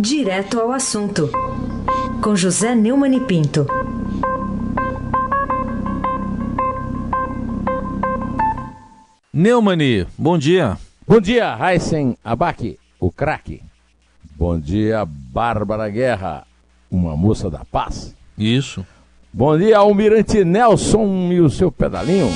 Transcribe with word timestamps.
Direto 0.00 0.60
ao 0.60 0.70
assunto, 0.70 1.28
com 2.22 2.36
José 2.36 2.72
Neumann 2.72 3.16
e 3.16 3.20
Pinto. 3.20 3.66
Neumani, 9.32 10.06
bom 10.16 10.38
dia. 10.38 10.78
Bom 11.04 11.20
dia, 11.20 11.58
Heisen 11.60 12.16
Abac, 12.22 12.78
o 13.00 13.10
craque. 13.10 13.60
Bom 14.36 14.56
dia, 14.56 15.04
Bárbara 15.04 15.88
Guerra, 15.88 16.46
uma 16.88 17.16
moça 17.16 17.50
da 17.50 17.64
paz. 17.64 18.14
Isso. 18.38 18.86
Bom 19.32 19.58
dia, 19.58 19.78
Almirante 19.78 20.44
Nelson 20.44 21.32
e 21.32 21.40
o 21.40 21.50
seu 21.50 21.72
pedalinho. 21.72 22.28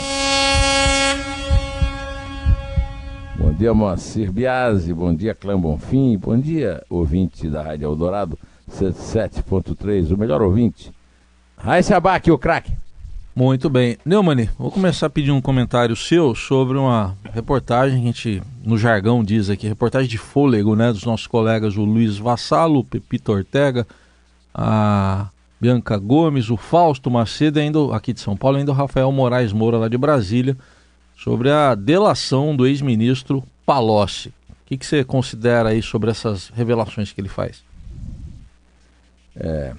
Bom 3.53 3.59
dia, 3.59 3.75
Moacir 3.75 4.32
Biasi. 4.32 4.95
Bom 4.95 5.14
dia, 5.14 5.35
Clã 5.35 5.61
Bonfim. 5.61 6.16
Bom 6.16 6.39
dia, 6.39 6.82
ouvinte 6.89 7.50
da 7.50 7.63
Rádio 7.63 7.85
Eldorado 7.85 8.39
77.3, 8.71 10.11
o 10.11 10.17
melhor 10.17 10.40
ouvinte. 10.40 10.90
Raíssa 11.58 11.99
Abac, 11.99 12.30
o 12.30 12.39
craque. 12.39 12.72
Muito 13.36 13.68
bem. 13.68 13.99
Neumani, 14.07 14.49
vou 14.58 14.71
começar 14.71 15.07
a 15.07 15.11
pedir 15.11 15.32
um 15.32 15.41
comentário 15.43 15.94
seu 15.94 16.35
sobre 16.35 16.79
uma 16.79 17.14
reportagem 17.35 17.99
que 17.99 18.04
a 18.04 18.07
gente, 18.07 18.43
no 18.64 18.79
jargão, 18.79 19.22
diz 19.22 19.50
aqui, 19.50 19.69
reportagem 19.69 20.08
de 20.08 20.16
fôlego, 20.16 20.75
né, 20.75 20.91
dos 20.91 21.05
nossos 21.05 21.27
colegas, 21.27 21.77
o 21.77 21.85
Luiz 21.85 22.16
Vassalo, 22.16 22.79
o 22.79 22.85
Pepito 22.85 23.32
Ortega, 23.32 23.86
a 24.55 25.29
Bianca 25.61 25.99
Gomes, 25.99 26.49
o 26.49 26.57
Fausto 26.57 27.11
Macedo, 27.11 27.61
ainda 27.61 27.94
aqui 27.94 28.14
de 28.14 28.21
São 28.21 28.35
Paulo, 28.35 28.57
ainda 28.57 28.72
o 28.72 28.75
Rafael 28.75 29.13
Moraes 29.13 29.53
Moura, 29.53 29.77
lá 29.77 29.89
de 29.89 29.99
Brasília, 29.99 30.57
sobre 31.22 31.53
a 31.53 31.76
delação 31.76 32.56
do 32.56 32.67
ex-ministro 32.67 33.44
Palocci. 33.64 34.30
O 34.50 34.55
que, 34.67 34.77
que, 34.77 34.84
você 34.84 35.05
considera 35.05 35.69
aí 35.69 35.80
sobre 35.80 36.11
essas 36.11 36.48
revelações 36.48 37.12
que 37.12 37.20
ele 37.20 37.28
faz? 37.28 37.62
É, 39.36 39.72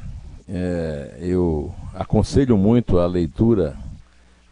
é, 0.47 1.17
eu 1.19 1.75
aconselho 1.93 2.57
muito 2.57 2.97
a 2.97 3.05
leitura 3.05 3.75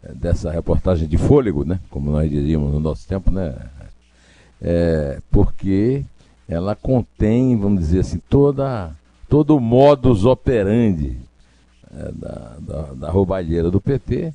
é, 0.02 0.12
dessa 0.12 0.50
reportagem 0.50 1.08
de 1.08 1.16
fôlego, 1.16 1.64
né? 1.64 1.80
Como 1.88 2.10
nós 2.10 2.28
diríamos 2.28 2.70
no 2.70 2.80
nosso 2.80 3.08
tempo, 3.08 3.30
né? 3.30 3.54
É, 4.60 5.18
porque 5.30 6.04
ela 6.46 6.76
contém, 6.76 7.56
vamos 7.56 7.80
dizer 7.80 8.00
assim, 8.00 8.20
toda 8.28 8.94
todo 9.30 9.56
o 9.56 9.60
modus 9.60 10.26
operandi 10.26 11.16
é, 11.90 12.12
da, 12.12 12.56
da, 12.60 12.82
da 12.92 13.10
roubalheira 13.10 13.70
do 13.70 13.80
PT 13.80 14.34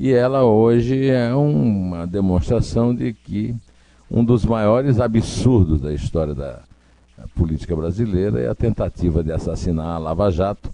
e 0.00 0.12
ela 0.12 0.44
hoje 0.44 1.08
é 1.08 1.34
uma 1.34 2.06
demonstração 2.06 2.94
de 2.94 3.12
que 3.12 3.52
um 4.08 4.24
dos 4.24 4.44
maiores 4.44 5.00
absurdos 5.00 5.80
da 5.80 5.92
história 5.92 6.36
da 6.36 6.60
política 7.34 7.74
brasileira 7.74 8.40
é 8.40 8.48
a 8.48 8.54
tentativa 8.54 9.24
de 9.24 9.32
assassinar 9.32 9.96
a 9.96 9.98
Lava 9.98 10.30
Jato, 10.30 10.72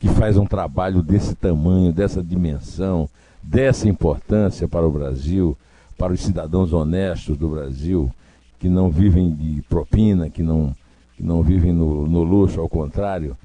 que 0.00 0.08
faz 0.08 0.36
um 0.36 0.44
trabalho 0.44 1.00
desse 1.00 1.36
tamanho, 1.36 1.92
dessa 1.92 2.20
dimensão, 2.20 3.08
dessa 3.40 3.88
importância 3.88 4.66
para 4.66 4.84
o 4.84 4.90
Brasil, 4.90 5.56
para 5.96 6.12
os 6.12 6.20
cidadãos 6.20 6.72
honestos 6.72 7.38
do 7.38 7.48
Brasil, 7.48 8.10
que 8.58 8.68
não 8.68 8.90
vivem 8.90 9.32
de 9.32 9.62
propina, 9.68 10.28
que 10.28 10.42
não, 10.42 10.74
que 11.16 11.22
não 11.22 11.40
vivem 11.40 11.72
no, 11.72 12.04
no 12.08 12.24
luxo, 12.24 12.60
ao 12.60 12.68
contrário, 12.68 13.36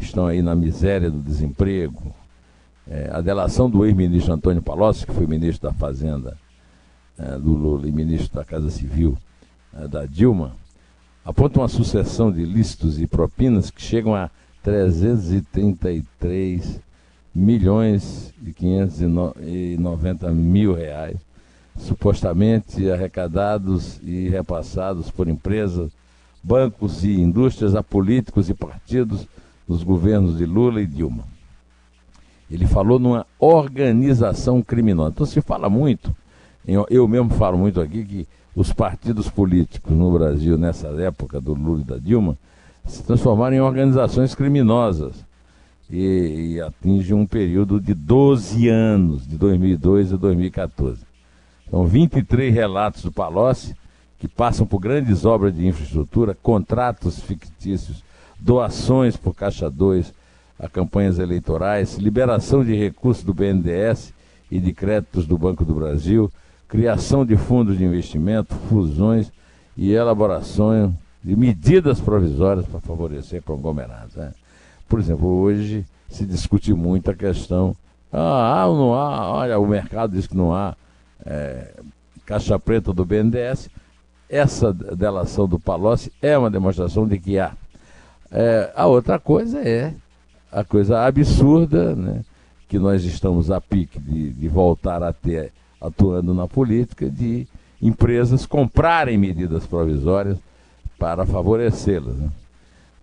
estão 0.00 0.26
aí 0.26 0.42
na 0.42 0.56
miséria 0.56 1.08
do 1.08 1.20
desemprego, 1.20 2.12
é, 2.88 3.10
a 3.12 3.20
delação 3.20 3.68
do 3.68 3.84
ex-ministro 3.84 4.32
Antônio 4.32 4.62
Palocci, 4.62 5.04
que 5.06 5.12
foi 5.12 5.26
ministro 5.26 5.68
da 5.68 5.74
Fazenda 5.74 6.38
é, 7.18 7.36
do 7.38 7.52
Lula 7.52 7.86
e 7.88 7.92
ministro 7.92 8.34
da 8.34 8.44
Casa 8.44 8.70
Civil 8.70 9.18
é, 9.72 9.88
da 9.88 10.06
Dilma, 10.06 10.54
aponta 11.24 11.58
uma 11.60 11.68
sucessão 11.68 12.30
de 12.30 12.42
ilícitos 12.42 13.00
e 13.00 13.06
propinas 13.06 13.70
que 13.70 13.80
chegam 13.80 14.14
a 14.14 14.30
333 14.62 16.84
milhões 17.34 18.34
e 18.44 18.52
590 18.52 20.30
mil 20.30 20.74
reais, 20.74 21.16
supostamente 21.76 22.88
arrecadados 22.90 23.98
e 24.02 24.28
repassados 24.28 25.10
por 25.10 25.26
empresas, 25.26 25.90
bancos 26.42 27.02
e 27.02 27.20
indústrias 27.20 27.74
a 27.74 27.82
políticos 27.82 28.48
e 28.48 28.54
partidos 28.54 29.26
dos 29.66 29.82
governos 29.82 30.38
de 30.38 30.46
Lula 30.46 30.80
e 30.80 30.86
Dilma. 30.86 31.33
Ele 32.54 32.66
falou 32.66 33.00
numa 33.00 33.26
organização 33.36 34.62
criminosa. 34.62 35.10
Então 35.10 35.26
se 35.26 35.40
fala 35.40 35.68
muito, 35.68 36.14
eu 36.88 37.08
mesmo 37.08 37.30
falo 37.30 37.58
muito 37.58 37.80
aqui, 37.80 38.04
que 38.04 38.28
os 38.54 38.72
partidos 38.72 39.28
políticos 39.28 39.92
no 39.92 40.12
Brasil, 40.12 40.56
nessa 40.56 40.86
época 41.02 41.40
do 41.40 41.52
Lula 41.52 41.80
e 41.80 41.84
da 41.84 41.98
Dilma, 41.98 42.38
se 42.86 43.02
transformaram 43.02 43.56
em 43.56 43.60
organizações 43.60 44.36
criminosas. 44.36 45.24
E, 45.90 46.54
e 46.54 46.60
atinge 46.60 47.12
um 47.12 47.26
período 47.26 47.80
de 47.80 47.92
12 47.92 48.68
anos, 48.68 49.26
de 49.26 49.36
2002 49.36 50.12
a 50.12 50.16
2014. 50.16 51.00
São 51.68 51.84
23 51.84 52.54
relatos 52.54 53.02
do 53.02 53.10
Palocci, 53.10 53.74
que 54.18 54.28
passam 54.28 54.64
por 54.64 54.78
grandes 54.78 55.24
obras 55.24 55.54
de 55.54 55.66
infraestrutura, 55.66 56.36
contratos 56.40 57.18
fictícios, 57.18 58.04
doações 58.38 59.16
por 59.16 59.34
Caixa 59.34 59.68
2, 59.68 60.14
a 60.58 60.68
campanhas 60.68 61.18
eleitorais, 61.18 61.96
liberação 61.96 62.64
de 62.64 62.74
recursos 62.74 63.24
do 63.24 63.34
BNDES 63.34 64.12
e 64.50 64.60
de 64.60 64.72
créditos 64.72 65.26
do 65.26 65.36
Banco 65.36 65.64
do 65.64 65.74
Brasil, 65.74 66.30
criação 66.68 67.24
de 67.24 67.36
fundos 67.36 67.76
de 67.76 67.84
investimento, 67.84 68.54
fusões 68.68 69.32
e 69.76 69.92
elaboração 69.92 70.96
de 71.22 71.36
medidas 71.36 72.00
provisórias 72.00 72.66
para 72.66 72.80
favorecer 72.80 73.42
conglomerados. 73.42 74.14
Né? 74.14 74.32
Por 74.88 75.00
exemplo, 75.00 75.26
hoje 75.26 75.84
se 76.08 76.24
discute 76.24 76.72
muito 76.72 77.10
a 77.10 77.14
questão, 77.14 77.74
ah, 78.12 78.64
ou 78.66 78.76
não 78.76 78.94
há, 78.94 79.30
olha, 79.30 79.58
o 79.58 79.66
mercado 79.66 80.12
diz 80.12 80.26
que 80.26 80.36
não 80.36 80.54
há 80.54 80.76
é, 81.26 81.72
caixa 82.24 82.58
preta 82.58 82.92
do 82.92 83.04
BNDES, 83.04 83.68
essa 84.28 84.72
delação 84.72 85.46
do 85.46 85.58
Palocci 85.58 86.12
é 86.22 86.36
uma 86.36 86.50
demonstração 86.50 87.06
de 87.06 87.18
que 87.18 87.38
há. 87.38 87.52
É, 88.30 88.72
a 88.74 88.86
outra 88.86 89.18
coisa 89.18 89.60
é 89.60 89.94
a 90.54 90.64
coisa 90.64 91.04
absurda, 91.04 91.96
né, 91.96 92.24
que 92.68 92.78
nós 92.78 93.04
estamos 93.04 93.50
a 93.50 93.60
pique 93.60 93.98
de, 93.98 94.30
de 94.30 94.48
voltar 94.48 95.02
a 95.02 95.12
ter, 95.12 95.52
atuando 95.80 96.32
na 96.32 96.46
política, 96.46 97.10
de 97.10 97.46
empresas 97.82 98.46
comprarem 98.46 99.18
medidas 99.18 99.66
provisórias 99.66 100.38
para 100.98 101.26
favorecê-las. 101.26 102.16
Né. 102.16 102.30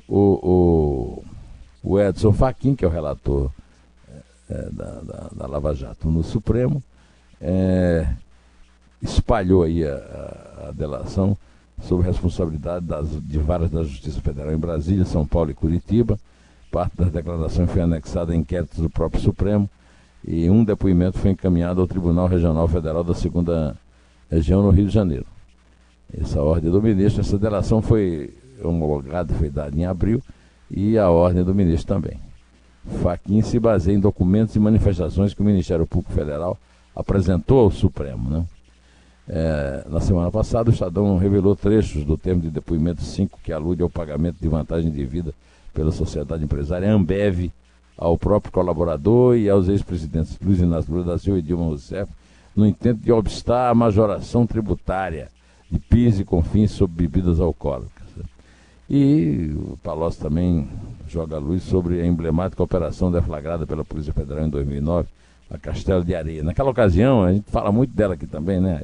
O, 0.07 1.23
o, 1.83 1.91
o, 1.91 1.99
Edson 1.99 2.31
Fachin, 2.31 2.73
que 2.73 2.85
é 2.85 2.87
o 2.87 2.91
relator 2.91 3.51
é, 4.49 4.69
da, 4.71 5.01
da, 5.01 5.29
da, 5.35 5.47
Lava 5.47 5.75
Jato 5.75 6.09
no 6.09 6.23
Supremo, 6.23 6.81
é, 7.39 8.07
espalhou 9.01 9.63
aí 9.63 9.85
a, 9.85 9.93
a, 9.93 10.69
a 10.69 10.71
delação 10.71 11.37
sobre 11.81 12.07
responsabilidade 12.07 12.85
das, 12.85 13.07
de 13.09 13.39
várias 13.39 13.69
da 13.69 13.83
Justiça 13.83 14.21
Federal 14.21 14.53
em 14.53 14.57
Brasília, 14.57 15.03
São 15.05 15.25
Paulo 15.25 15.51
e 15.51 15.55
Curitiba, 15.55 16.17
Parte 16.71 16.95
das 16.95 17.11
declarações 17.11 17.69
foi 17.69 17.81
anexada 17.81 18.31
a 18.31 18.35
inquéritos 18.35 18.79
do 18.79 18.89
próprio 18.89 19.21
Supremo 19.21 19.69
e 20.25 20.49
um 20.49 20.63
depoimento 20.63 21.19
foi 21.19 21.31
encaminhado 21.31 21.81
ao 21.81 21.87
Tribunal 21.87 22.27
Regional 22.27 22.65
Federal 22.67 23.03
da 23.03 23.13
Segunda 23.13 23.75
Região 24.29 24.63
no 24.63 24.69
Rio 24.69 24.85
de 24.87 24.93
Janeiro. 24.93 25.25
Essa 26.17 26.41
ordem 26.41 26.71
do 26.71 26.81
ministro, 26.81 27.21
essa 27.21 27.37
delação 27.37 27.81
foi 27.81 28.33
homologada, 28.63 29.33
foi 29.33 29.49
dada 29.49 29.75
em 29.77 29.85
abril, 29.85 30.21
e 30.69 30.97
a 30.97 31.09
ordem 31.09 31.43
do 31.43 31.53
ministro 31.53 31.95
também. 31.95 32.17
Faquin 33.01 33.41
se 33.41 33.59
baseia 33.59 33.95
em 33.95 33.99
documentos 33.99 34.55
e 34.55 34.59
manifestações 34.59 35.33
que 35.33 35.41
o 35.41 35.45
Ministério 35.45 35.85
Público 35.85 36.13
Federal 36.13 36.57
apresentou 36.95 37.59
ao 37.59 37.71
Supremo. 37.71 38.29
Né? 38.29 38.45
É, 39.27 39.85
na 39.89 39.99
semana 39.99 40.31
passada, 40.31 40.69
o 40.69 40.73
Estadão 40.73 41.17
revelou 41.17 41.55
trechos 41.55 42.05
do 42.05 42.17
termo 42.17 42.41
de 42.41 42.49
depoimento 42.49 43.01
5 43.01 43.39
que 43.43 43.51
alude 43.51 43.83
ao 43.83 43.89
pagamento 43.89 44.37
de 44.39 44.47
vantagem 44.47 44.89
de 44.89 45.05
vida 45.05 45.33
pela 45.73 45.91
sociedade 45.91 46.43
empresária 46.43 46.91
Ambev 46.91 47.51
ao 47.97 48.17
próprio 48.17 48.51
colaborador 48.51 49.37
e 49.37 49.49
aos 49.49 49.67
ex-presidentes 49.67 50.37
Luiz 50.43 50.59
Inácio 50.59 50.91
Lula 50.91 51.05
da 51.05 51.17
Silva 51.17 51.39
e 51.39 51.41
Dilma 51.41 51.65
Rousseff 51.65 52.11
no 52.55 52.65
intento 52.65 52.99
de 52.99 53.11
obstar 53.11 53.69
a 53.69 53.75
majoração 53.75 54.45
tributária 54.45 55.29
de 55.69 55.79
PIS 55.79 56.19
e 56.19 56.25
CONFINS 56.25 56.71
sobre 56.71 57.07
bebidas 57.07 57.39
alcoólicas. 57.39 58.01
E 58.89 59.55
o 59.55 59.77
Palocci 59.81 60.19
também 60.19 60.67
joga 61.07 61.37
luz 61.37 61.63
sobre 61.63 62.01
a 62.01 62.05
emblemática 62.05 62.61
operação 62.61 63.09
deflagrada 63.09 63.65
pela 63.65 63.85
Polícia 63.85 64.11
Federal 64.11 64.45
em 64.45 64.49
2009, 64.49 65.07
a 65.49 65.57
Castelo 65.57 66.03
de 66.03 66.13
Areia. 66.13 66.43
Naquela 66.43 66.71
ocasião, 66.71 67.23
a 67.23 67.31
gente 67.31 67.49
fala 67.49 67.71
muito 67.71 67.95
dela 67.95 68.15
aqui 68.15 68.27
também, 68.27 68.59
né? 68.59 68.81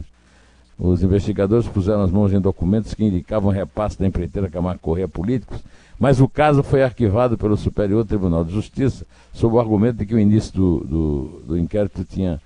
Os 0.80 1.04
investigadores 1.04 1.68
puseram 1.68 2.04
as 2.04 2.12
mãos 2.12 2.32
em 2.32 2.40
documentos 2.40 2.94
que 2.94 3.04
indicavam 3.04 3.52
repasse 3.52 4.00
da 4.00 4.08
empreiteira 4.08 4.50
Camargo 4.50 4.80
Correia 4.80 5.08
políticos 5.08 5.62
mas 6.00 6.22
o 6.22 6.28
caso 6.28 6.62
foi 6.62 6.84
arquivado 6.84 7.38
pelo 7.38 7.58
Superior 7.58 8.06
Tribunal 8.06 8.44
de 8.44 8.54
Justiça 8.54 9.06
sob 9.34 9.56
o 9.56 9.60
argumento 9.60 9.98
de 9.98 10.06
que 10.06 10.16
o 10.16 10.20
início 10.20 10.54
do, 10.54 10.80
do, 10.80 11.42
do 11.48 11.58
inquérito 11.58 12.04
tinha, 12.04 12.40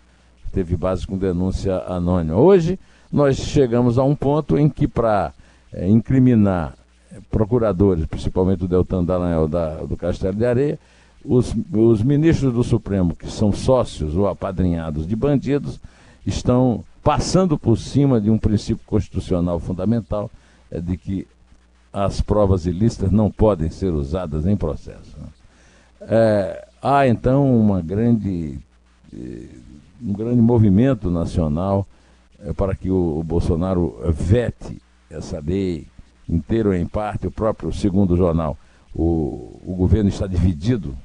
teve 0.51 0.75
base 0.75 1.06
com 1.06 1.18
denúncia 1.18 1.83
anônima. 1.88 2.38
Hoje, 2.38 2.80
nós 3.12 3.38
chegamos 3.38 3.98
a 3.98 4.03
um 4.03 4.15
ponto 4.15 4.57
em 4.57 4.69
que, 4.69 4.88
para 4.88 5.33
é, 5.74 5.88
incriminar 5.89 6.75
procuradores, 7.30 8.06
principalmente 8.06 8.63
o 8.63 8.68
Deltan 8.68 9.03
Dallagnol 9.03 9.48
da, 9.48 9.75
do 9.83 9.98
Castelo 9.98 10.36
de 10.36 10.45
Areia, 10.45 10.80
os, 11.24 11.53
os 11.74 12.01
ministros 12.01 12.53
do 12.53 12.63
Supremo, 12.63 13.15
que 13.15 13.30
são 13.30 13.51
sócios 13.51 14.15
ou 14.15 14.27
apadrinhados 14.27 15.06
de 15.06 15.15
bandidos, 15.15 15.80
estão 16.25 16.83
passando 17.03 17.57
por 17.57 17.77
cima 17.77 18.21
de 18.21 18.30
um 18.30 18.38
princípio 18.38 18.83
constitucional 18.86 19.59
fundamental, 19.59 20.31
é 20.71 20.80
de 20.80 20.98
que 20.98 21.27
as 21.93 22.21
provas 22.21 22.65
ilícitas 22.65 23.11
não 23.11 23.29
podem 23.29 23.69
ser 23.69 23.91
usadas 23.93 24.45
em 24.45 24.55
processo. 24.55 25.17
Né? 25.17 25.27
É, 26.01 26.67
há 26.81 27.07
então 27.07 27.53
uma 27.59 27.81
grande, 27.81 28.59
eh, 29.13 29.47
um 30.01 30.13
grande 30.13 30.41
movimento 30.41 31.11
nacional 31.11 31.85
é, 32.43 32.53
para 32.53 32.73
que 32.75 32.89
o, 32.89 33.21
Bolsonaro 33.23 33.99
vete 34.11 34.81
essa 35.09 35.39
lei 35.39 35.88
inteira 36.27 36.69
ou 36.69 36.75
em 36.75 36.88
parte, 36.88 37.27
o 37.27 37.31
próprio 37.31 37.71
segundo 37.71 38.15
jornal. 38.15 38.57
O, 38.95 39.59
o 39.65 39.75
governo 39.75 40.09
está 40.09 40.25
dividido 40.25 40.97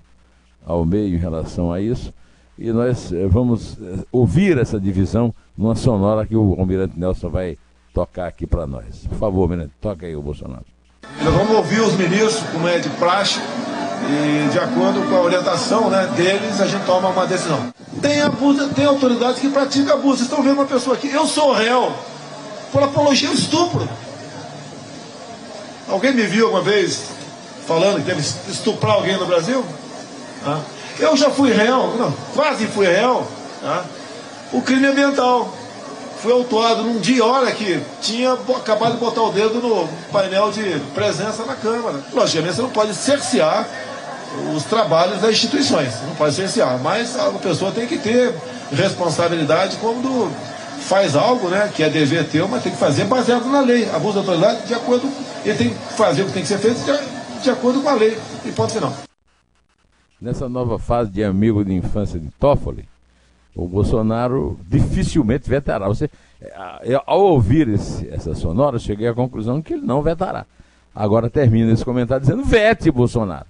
ao 0.64 0.84
meio 0.84 1.14
em 1.14 1.18
relação 1.18 1.72
a 1.72 1.80
isso, 1.80 2.12
e 2.58 2.72
nós 2.72 3.12
eh, 3.12 3.26
vamos 3.28 3.78
eh, 3.80 4.04
ouvir 4.10 4.58
essa 4.58 4.80
divisão 4.80 5.32
numa 5.56 5.76
sonora 5.76 6.26
que 6.26 6.34
o 6.34 6.58
Almirante 6.58 6.98
Nelson 6.98 7.28
vai 7.28 7.58
tocar 7.92 8.26
aqui 8.26 8.46
para 8.46 8.66
nós. 8.66 9.06
Por 9.06 9.18
favor, 9.18 9.42
Almirante, 9.42 9.72
toca 9.80 10.06
aí 10.06 10.16
o 10.16 10.22
Bolsonaro. 10.22 10.75
Nós 11.22 11.34
vamos 11.34 11.56
ouvir 11.56 11.80
os 11.80 11.94
ministros, 11.94 12.42
como 12.52 12.68
é 12.68 12.78
de 12.78 12.88
praxe, 12.90 13.40
e 14.08 14.48
de 14.50 14.58
acordo 14.58 15.02
com 15.08 15.16
a 15.16 15.20
orientação 15.20 15.90
né, 15.90 16.06
deles, 16.16 16.60
a 16.60 16.66
gente 16.66 16.84
toma 16.84 17.08
uma 17.08 17.26
decisão. 17.26 17.72
Tem 18.00 18.20
abuso, 18.20 18.68
tem 18.68 18.84
autoridades 18.84 19.40
que 19.40 19.48
praticam 19.48 19.94
abuso. 19.94 20.18
Vocês 20.18 20.28
estão 20.28 20.42
vendo 20.42 20.54
uma 20.54 20.66
pessoa 20.66 20.94
aqui, 20.94 21.10
eu 21.10 21.26
sou 21.26 21.52
réu 21.52 21.92
por 22.72 22.82
apologia 22.82 23.28
ao 23.28 23.34
estupro. 23.34 23.88
Alguém 25.88 26.12
me 26.12 26.22
viu 26.22 26.46
alguma 26.46 26.62
vez 26.62 27.04
falando 27.66 27.96
que 27.96 28.02
deve 28.02 28.20
estuprar 28.20 28.94
alguém 28.94 29.16
no 29.16 29.26
Brasil? 29.26 29.64
Eu 30.98 31.16
já 31.16 31.30
fui 31.30 31.52
réu, 31.52 31.94
não, 31.98 32.12
quase 32.34 32.66
fui 32.66 32.86
réu. 32.86 33.26
O 34.52 34.62
crime 34.62 34.86
ambiental. 34.86 35.52
Fui 36.20 36.32
autuado 36.32 36.82
num 36.82 36.98
dia, 36.98 37.24
olha 37.24 37.52
que 37.52 37.80
tinha 38.00 38.32
acabado 38.32 38.92
de 38.92 38.98
botar 38.98 39.22
o 39.22 39.32
dedo 39.32 39.60
no 39.60 39.88
painel 40.10 40.50
de 40.50 40.80
presença 40.94 41.44
na 41.44 41.54
Câmara. 41.54 42.02
Logicamente 42.12 42.56
você 42.56 42.62
não 42.62 42.70
pode 42.70 42.94
cercear 42.94 43.68
os 44.54 44.64
trabalhos 44.64 45.20
das 45.20 45.32
instituições, 45.32 45.94
não 46.06 46.14
pode 46.14 46.34
cercear, 46.34 46.78
mas 46.78 47.18
a 47.18 47.30
pessoa 47.32 47.70
tem 47.70 47.86
que 47.86 47.98
ter 47.98 48.34
responsabilidade 48.72 49.76
quando 49.76 50.30
faz 50.80 51.16
algo, 51.16 51.48
né, 51.48 51.70
que 51.74 51.82
é 51.82 51.88
dever 51.88 52.26
teu, 52.28 52.46
mas 52.48 52.62
tem 52.62 52.72
que 52.72 52.78
fazer 52.78 53.04
baseado 53.04 53.46
na 53.46 53.60
lei. 53.60 53.88
Abuso 53.90 54.14
da 54.14 54.20
autoridade 54.20 54.66
de 54.66 54.74
acordo, 54.74 55.08
ele 55.44 55.56
tem 55.56 55.70
que 55.70 55.76
fazer 55.94 56.22
o 56.22 56.26
que 56.26 56.32
tem 56.32 56.42
que 56.42 56.48
ser 56.48 56.58
feito 56.58 56.78
de, 56.78 57.42
de 57.42 57.50
acordo 57.50 57.82
com 57.82 57.88
a 57.88 57.94
lei. 57.94 58.16
E 58.44 58.52
ponto 58.52 58.72
final. 58.72 58.92
Nessa 60.20 60.48
nova 60.48 60.78
fase 60.78 61.10
de 61.10 61.22
amigo 61.22 61.64
de 61.64 61.74
infância 61.74 62.18
de 62.18 62.28
Toffoli, 62.38 62.88
o 63.56 63.66
Bolsonaro 63.66 64.60
dificilmente 64.68 65.48
vetará. 65.48 65.88
Você, 65.88 66.10
é, 66.40 67.02
ao 67.06 67.20
ouvir 67.22 67.66
esse, 67.68 68.06
essa 68.10 68.34
sonora, 68.34 68.78
cheguei 68.78 69.08
à 69.08 69.14
conclusão 69.14 69.62
que 69.62 69.72
ele 69.72 69.86
não 69.86 70.02
vetará. 70.02 70.44
Agora 70.94 71.30
termina 71.30 71.72
esse 71.72 71.84
comentário 71.84 72.20
dizendo: 72.20 72.44
vete, 72.44 72.90
Bolsonaro. 72.90 73.46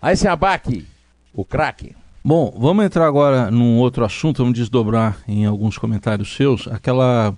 Aí 0.00 0.14
se 0.14 0.28
abaque, 0.28 0.86
o 1.32 1.44
craque. 1.44 1.96
Bom, 2.22 2.54
vamos 2.56 2.84
entrar 2.84 3.06
agora 3.06 3.50
num 3.50 3.78
outro 3.78 4.04
assunto, 4.04 4.42
vamos 4.42 4.58
desdobrar 4.58 5.18
em 5.26 5.46
alguns 5.46 5.78
comentários 5.78 6.36
seus 6.36 6.68
aquela 6.68 7.34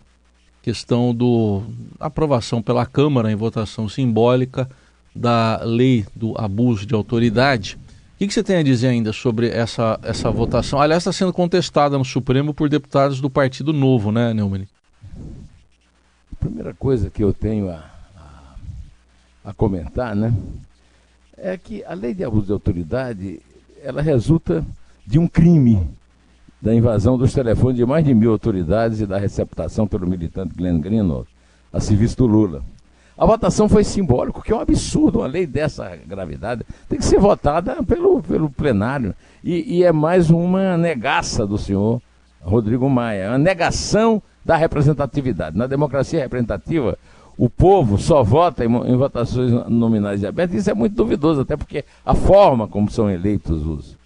questão 0.61 1.15
do 1.15 1.63
aprovação 2.01 2.61
pela 2.61 2.85
Câmara 2.85 3.31
em 3.31 3.37
votação 3.37 3.89
simbólica 3.89 4.69
da 5.15 5.61
lei 5.63 6.05
do 6.17 6.35
abuso 6.37 6.85
de 6.85 6.95
autoridade. 6.95 7.79
Que, 8.23 8.29
que 8.29 8.35
você 8.35 8.45
tem 8.45 8.55
a 8.55 8.63
dizer 8.63 8.87
ainda 8.87 9.13
sobre 9.13 9.49
essa, 9.49 9.99
essa 10.01 10.31
votação? 10.31 10.81
Aliás, 10.81 11.01
está 11.01 11.13
sendo 11.13 11.33
contestada 11.33 11.99
no 11.99 12.05
Supremo 12.05 12.55
por 12.55 12.69
deputados 12.69 13.21
do 13.21 13.29
Partido 13.29 13.73
Novo, 13.73 14.13
né, 14.13 14.33
Neumann? 14.33 14.69
A 16.31 16.37
primeira 16.39 16.73
coisa 16.73 17.11
que 17.11 17.25
eu 17.25 17.33
tenho 17.33 17.69
a, 17.69 17.85
a, 18.17 19.51
a 19.51 19.53
comentar, 19.53 20.15
né, 20.15 20.33
é 21.37 21.59
que 21.59 21.83
a 21.83 21.95
lei 21.95 22.15
de 22.15 22.23
abuso 22.23 22.47
de 22.47 22.53
autoridade, 22.53 23.41
ela 23.83 24.01
resulta 24.01 24.65
de 25.05 25.19
um 25.19 25.27
crime 25.27 25.91
da 26.61 26.73
invasão 26.73 27.19
dos 27.19 27.33
telefones 27.33 27.77
de 27.77 27.85
mais 27.85 28.05
de 28.05 28.15
mil 28.15 28.31
autoridades 28.31 29.01
e 29.01 29.07
da 29.07 29.19
receptação 29.19 29.85
pelo 29.85 30.07
militante 30.07 30.55
Glenn 30.55 30.79
Greenwald 30.79 31.27
a 31.73 31.81
serviço 31.81 32.19
do 32.19 32.27
Lula. 32.27 32.63
A 33.17 33.26
votação 33.26 33.69
foi 33.69 33.85
simbólica, 33.85 34.41
que 34.41 34.53
é 34.53 34.56
um 34.56 34.61
absurdo, 34.61 35.19
uma 35.19 35.26
lei 35.26 35.47
dessa 35.47 35.97
gravidade 36.06 36.64
tem 36.88 36.99
que 36.99 37.05
ser 37.05 37.19
votada 37.19 37.82
pelo, 37.82 38.23
pelo 38.23 38.50
plenário. 38.50 39.14
E, 39.44 39.79
e 39.79 39.85
é 39.85 39.93
mais 39.93 40.31
uma 40.31 40.76
negaça 40.76 41.47
do 41.47 41.59
senhor 41.59 42.00
Rodrigo 42.41 42.88
Maia, 42.88 43.31
uma 43.31 43.38
negação 43.38 44.23
da 44.44 44.56
representatividade. 44.56 45.56
Na 45.56 45.67
democracia 45.67 46.20
representativa, 46.20 46.99
o 47.37 47.49
povo 47.49 47.99
só 47.99 48.23
vota 48.23 48.64
em, 48.64 48.69
em 48.69 48.97
votações 48.97 49.50
nominais 49.69 50.23
e 50.23 50.26
abertas, 50.26 50.56
isso 50.56 50.70
é 50.70 50.75
muito 50.75 50.94
duvidoso, 50.94 51.43
até 51.43 51.56
porque 51.56 51.85
a 52.05 52.14
forma 52.14 52.67
como 52.67 52.91
são 52.91 53.11
eleitos 53.11 53.64
os, 53.67 53.99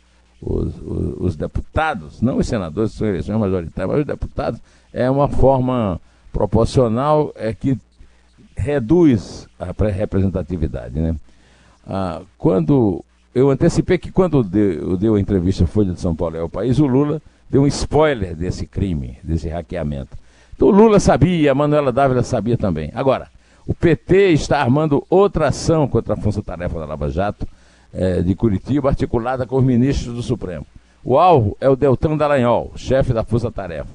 os, 0.43 0.75
os, 0.82 1.14
os 1.19 1.37
deputados, 1.37 2.20
não 2.20 2.38
os 2.38 2.47
senadores, 2.47 2.93
são 2.93 3.06
eleições 3.06 3.38
majoritárias, 3.38 3.91
mas 3.91 4.00
os 4.00 4.06
deputados, 4.06 4.61
é 4.93 5.11
uma 5.11 5.29
forma 5.29 6.00
proporcional 6.32 7.32
é 7.35 7.55
que 7.55 7.79
reduz 8.56 9.47
a 9.58 9.67
representatividade. 9.91 10.99
Né? 10.99 11.14
Ah, 11.87 12.23
quando 12.38 13.05
eu 13.35 13.50
antecipei 13.50 13.99
que 13.99 14.11
quando 14.11 14.43
deu, 14.43 14.97
deu 14.97 15.14
a 15.14 15.20
entrevista 15.20 15.64
à 15.64 15.67
Folha 15.67 15.93
de 15.93 16.00
São 16.00 16.17
Paulo 16.17 16.37
é 16.37 16.43
o 16.43 16.49
país, 16.49 16.79
o 16.79 16.87
Lula 16.87 17.20
deu 17.50 17.62
um 17.62 17.67
spoiler 17.67 18.35
desse 18.35 18.67
crime, 18.67 19.19
desse 19.23 19.49
hackeamento. 19.49 20.17
Então 20.55 20.69
o 20.69 20.70
Lula 20.70 20.99
sabia, 20.99 21.53
a 21.53 21.55
Manuela 21.55 21.93
Dávila 21.93 22.23
sabia 22.23 22.56
também. 22.56 22.91
Agora, 22.94 23.29
o 23.67 23.75
PT 23.75 24.31
está 24.31 24.61
armando 24.61 25.05
outra 25.11 25.49
ação 25.49 25.87
contra 25.87 26.14
a 26.14 26.17
Força 26.17 26.43
Tarefa 26.43 26.79
da 26.79 26.87
Lava 26.87 27.11
Jato 27.11 27.47
eh, 27.93 28.23
de 28.23 28.35
Curitiba, 28.35 28.88
articulada 28.88 29.44
com 29.44 29.56
os 29.56 29.64
ministros 29.64 30.14
do 30.14 30.23
Supremo. 30.23 30.67
O 31.05 31.19
alvo 31.19 31.56
é 31.61 31.69
o 31.69 31.76
Deltan 31.76 32.17
Dallagnol, 32.17 32.73
chefe 32.76 33.12
da 33.12 33.23
Força 33.23 33.50
Tarefa. 33.50 33.91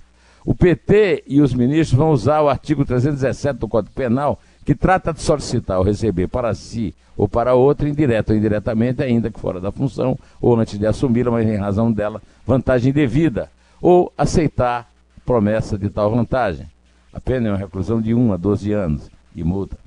O 0.45 0.55
PT 0.55 1.23
e 1.27 1.41
os 1.41 1.53
ministros 1.53 1.97
vão 1.97 2.11
usar 2.11 2.41
o 2.41 2.49
artigo 2.49 2.85
317 2.85 3.59
do 3.59 3.67
Código 3.67 3.93
Penal 3.93 4.39
que 4.65 4.75
trata 4.75 5.13
de 5.13 5.21
solicitar 5.21 5.79
ou 5.79 5.83
receber 5.83 6.27
para 6.27 6.53
si 6.53 6.93
ou 7.21 7.27
para 7.27 7.53
outro, 7.53 7.87
indireto 7.87 8.31
ou 8.31 8.35
indiretamente, 8.35 9.03
ainda 9.03 9.29
que 9.29 9.39
fora 9.39 9.59
da 9.59 9.71
função, 9.71 10.17
ou 10.41 10.59
antes 10.59 10.79
de 10.79 10.87
assumi-la, 10.87 11.29
mas 11.29 11.47
em 11.47 11.55
razão 11.55 11.91
dela, 11.91 12.21
vantagem 12.47 12.91
devida, 12.91 13.49
ou 13.81 14.11
aceitar 14.17 14.89
promessa 15.25 15.77
de 15.77 15.89
tal 15.89 16.09
vantagem. 16.09 16.67
A 17.13 17.19
pena 17.19 17.49
é 17.49 17.51
uma 17.51 17.57
reclusão 17.57 18.01
de 18.01 18.13
1 18.13 18.33
a 18.33 18.37
12 18.37 18.71
anos 18.71 19.11
e 19.35 19.43
multa. 19.43 19.77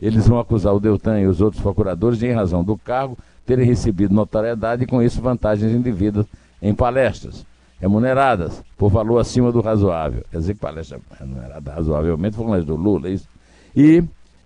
Eles 0.00 0.26
vão 0.26 0.38
acusar 0.38 0.74
o 0.74 0.80
Deltan 0.80 1.20
e 1.20 1.26
os 1.26 1.40
outros 1.40 1.62
procuradores 1.62 2.18
de, 2.18 2.26
em 2.26 2.32
razão 2.32 2.64
do 2.64 2.76
cargo, 2.78 3.18
terem 3.44 3.66
recebido 3.66 4.14
notoriedade 4.14 4.84
e, 4.84 4.86
com 4.86 5.02
isso, 5.02 5.20
vantagens 5.20 5.72
indevidas 5.72 6.26
em 6.60 6.74
palestras, 6.74 7.44
remuneradas 7.80 8.62
por 8.78 8.88
valor 8.88 9.18
acima 9.18 9.52
do 9.52 9.60
razoável. 9.60 10.24
Quer 10.30 10.38
dizer 10.38 10.54
palestra 10.54 11.00
remunerada 11.18 11.72
razoavelmente 11.72 12.36
foi 12.36 12.62
do 12.62 12.76
Lula, 12.76 13.08
é 13.08 13.12
isso? 13.12 13.28
E 13.76 14.02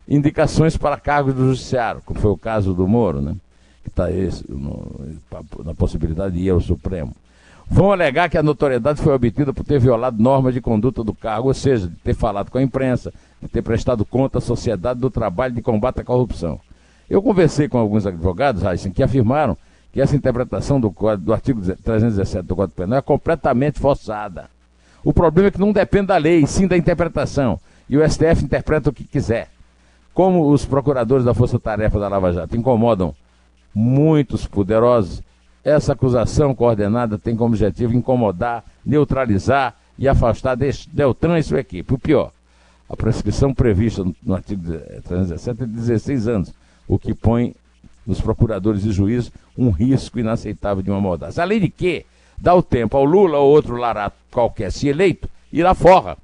indicações 0.08 0.76
para 0.76 0.96
cargos 0.96 1.34
do 1.34 1.48
judiciário, 1.48 2.00
como 2.04 2.20
foi 2.20 2.30
o 2.30 2.36
caso 2.36 2.72
do 2.72 2.86
Moro, 2.86 3.20
né? 3.20 3.36
que 3.82 3.88
está 3.88 4.06
na 5.64 5.74
possibilidade 5.74 6.34
de 6.34 6.42
ir 6.42 6.50
ao 6.50 6.60
Supremo. 6.60 7.14
Vão 7.68 7.90
alegar 7.90 8.28
que 8.28 8.38
a 8.38 8.42
notoriedade 8.42 9.02
foi 9.02 9.12
obtida 9.12 9.52
por 9.52 9.64
ter 9.64 9.80
violado 9.80 10.22
normas 10.22 10.54
de 10.54 10.60
conduta 10.60 11.02
do 11.02 11.12
cargo, 11.12 11.48
ou 11.48 11.54
seja, 11.54 11.88
de 11.88 11.96
ter 11.96 12.14
falado 12.14 12.50
com 12.50 12.58
a 12.58 12.62
imprensa, 12.62 13.12
de 13.42 13.48
ter 13.48 13.62
prestado 13.62 14.04
conta 14.04 14.38
à 14.38 14.40
sociedade 14.40 15.00
do 15.00 15.10
trabalho 15.10 15.54
de 15.54 15.62
combate 15.62 16.00
à 16.00 16.04
corrupção. 16.04 16.60
Eu 17.10 17.20
conversei 17.20 17.68
com 17.68 17.78
alguns 17.78 18.06
advogados, 18.06 18.62
Heisen, 18.62 18.92
que 18.92 19.02
afirmaram 19.02 19.56
que 19.92 20.00
essa 20.00 20.14
interpretação 20.14 20.80
do, 20.80 20.94
do 21.18 21.32
artigo 21.32 21.60
317 21.60 22.46
do 22.46 22.54
Código 22.54 22.76
Penal 22.76 22.98
é 22.98 23.02
completamente 23.02 23.80
forçada. 23.80 24.48
O 25.02 25.12
problema 25.12 25.48
é 25.48 25.50
que 25.50 25.60
não 25.60 25.72
depende 25.72 26.06
da 26.06 26.16
lei, 26.16 26.46
sim 26.46 26.66
da 26.66 26.76
interpretação 26.76 27.58
e 27.88 27.96
o 27.96 28.08
STF 28.08 28.44
interpreta 28.44 28.90
o 28.90 28.92
que 28.92 29.04
quiser. 29.04 29.48
Como 30.12 30.50
os 30.50 30.64
procuradores 30.64 31.24
da 31.24 31.34
Força 31.34 31.58
Tarefa 31.58 31.98
da 31.98 32.08
Lava 32.08 32.32
Jato 32.32 32.56
incomodam 32.56 33.14
muitos 33.74 34.46
poderosos, 34.46 35.22
essa 35.62 35.92
acusação 35.92 36.54
coordenada 36.54 37.18
tem 37.18 37.36
como 37.36 37.52
objetivo 37.52 37.94
incomodar, 37.94 38.64
neutralizar 38.84 39.74
e 39.98 40.08
afastar 40.08 40.56
Deltan 40.56 41.38
e 41.38 41.42
sua 41.42 41.60
equipe. 41.60 41.92
O 41.92 41.98
pior, 41.98 42.32
a 42.88 42.96
prescrição 42.96 43.52
prevista 43.52 44.04
no 44.22 44.34
artigo 44.34 44.62
317 44.62 45.62
é 45.62 45.66
de 45.66 45.72
16 45.72 46.28
anos, 46.28 46.54
o 46.86 46.98
que 46.98 47.12
põe 47.12 47.54
nos 48.06 48.20
procuradores 48.20 48.84
e 48.84 48.92
juízes 48.92 49.32
um 49.58 49.70
risco 49.70 50.18
inaceitável 50.18 50.82
de 50.82 50.90
uma 50.90 51.00
maldade. 51.00 51.40
Além 51.40 51.60
de 51.60 51.68
que, 51.68 52.06
dá 52.38 52.54
o 52.54 52.62
tempo 52.62 52.96
ao 52.96 53.04
Lula 53.04 53.38
ou 53.38 53.50
outro 53.50 53.76
larato 53.76 54.16
qualquer, 54.30 54.70
se 54.70 54.88
eleito, 54.88 55.28
ir 55.52 55.66
à 55.66 55.74
forra 55.74 56.16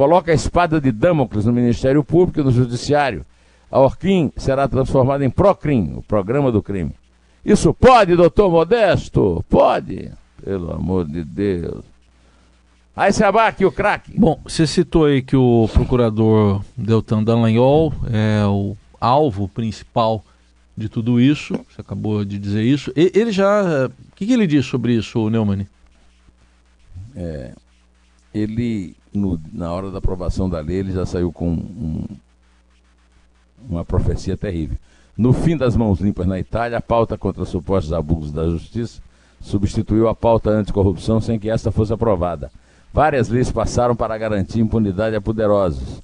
coloca 0.00 0.32
a 0.32 0.34
espada 0.34 0.80
de 0.80 0.90
Damocles 0.90 1.44
no 1.44 1.52
Ministério 1.52 2.02
Público 2.02 2.40
e 2.40 2.42
no 2.42 2.50
Judiciário, 2.50 3.22
A 3.70 3.80
Orquim 3.80 4.32
será 4.34 4.66
transformada 4.66 5.22
em 5.22 5.28
Procrim, 5.28 5.92
o 5.94 6.02
programa 6.02 6.50
do 6.50 6.62
crime. 6.62 6.92
Isso 7.44 7.74
pode, 7.74 8.16
doutor 8.16 8.50
Modesto? 8.50 9.44
Pode. 9.46 10.10
Pelo 10.42 10.72
amor 10.72 11.06
de 11.06 11.22
Deus. 11.22 11.84
Aí 12.96 13.12
se 13.12 13.22
abaque 13.22 13.62
o 13.62 13.70
craque. 13.70 14.18
Bom, 14.18 14.40
você 14.42 14.66
citou 14.66 15.04
aí 15.04 15.20
que 15.20 15.36
o 15.36 15.68
procurador 15.70 16.64
Deltan 16.74 17.22
Dallagnol 17.22 17.92
é 18.10 18.46
o 18.46 18.74
alvo 18.98 19.48
principal 19.48 20.24
de 20.74 20.88
tudo 20.88 21.20
isso. 21.20 21.52
Você 21.68 21.82
acabou 21.82 22.24
de 22.24 22.38
dizer 22.38 22.62
isso. 22.62 22.90
Ele 22.96 23.30
já. 23.30 23.86
O 23.86 24.16
que, 24.16 24.24
que, 24.24 24.32
ele 24.32 24.46
diz 24.46 24.64
sobre 24.64 24.94
isso, 24.94 25.28
Neumann? 25.28 25.66
É, 27.14 27.52
ele, 28.34 28.96
no, 29.12 29.40
na 29.52 29.72
hora 29.72 29.90
da 29.90 29.98
aprovação 29.98 30.48
da 30.48 30.60
lei, 30.60 30.76
ele 30.76 30.92
já 30.92 31.04
saiu 31.04 31.32
com 31.32 31.50
um, 31.50 32.04
uma 33.68 33.84
profecia 33.84 34.36
terrível. 34.36 34.76
No 35.16 35.32
fim 35.32 35.56
das 35.56 35.76
mãos 35.76 36.00
limpas 36.00 36.26
na 36.26 36.38
Itália, 36.38 36.78
a 36.78 36.82
pauta 36.82 37.18
contra 37.18 37.44
supostos 37.44 37.92
abusos 37.92 38.32
da 38.32 38.48
justiça 38.48 39.02
substituiu 39.40 40.08
a 40.08 40.14
pauta 40.14 40.50
anticorrupção 40.50 41.20
sem 41.20 41.38
que 41.38 41.50
esta 41.50 41.70
fosse 41.70 41.92
aprovada. 41.92 42.50
Várias 42.92 43.28
leis 43.28 43.50
passaram 43.50 43.94
para 43.94 44.16
garantir 44.18 44.60
impunidade 44.60 45.14
a 45.16 45.20
poderosos. 45.20 46.02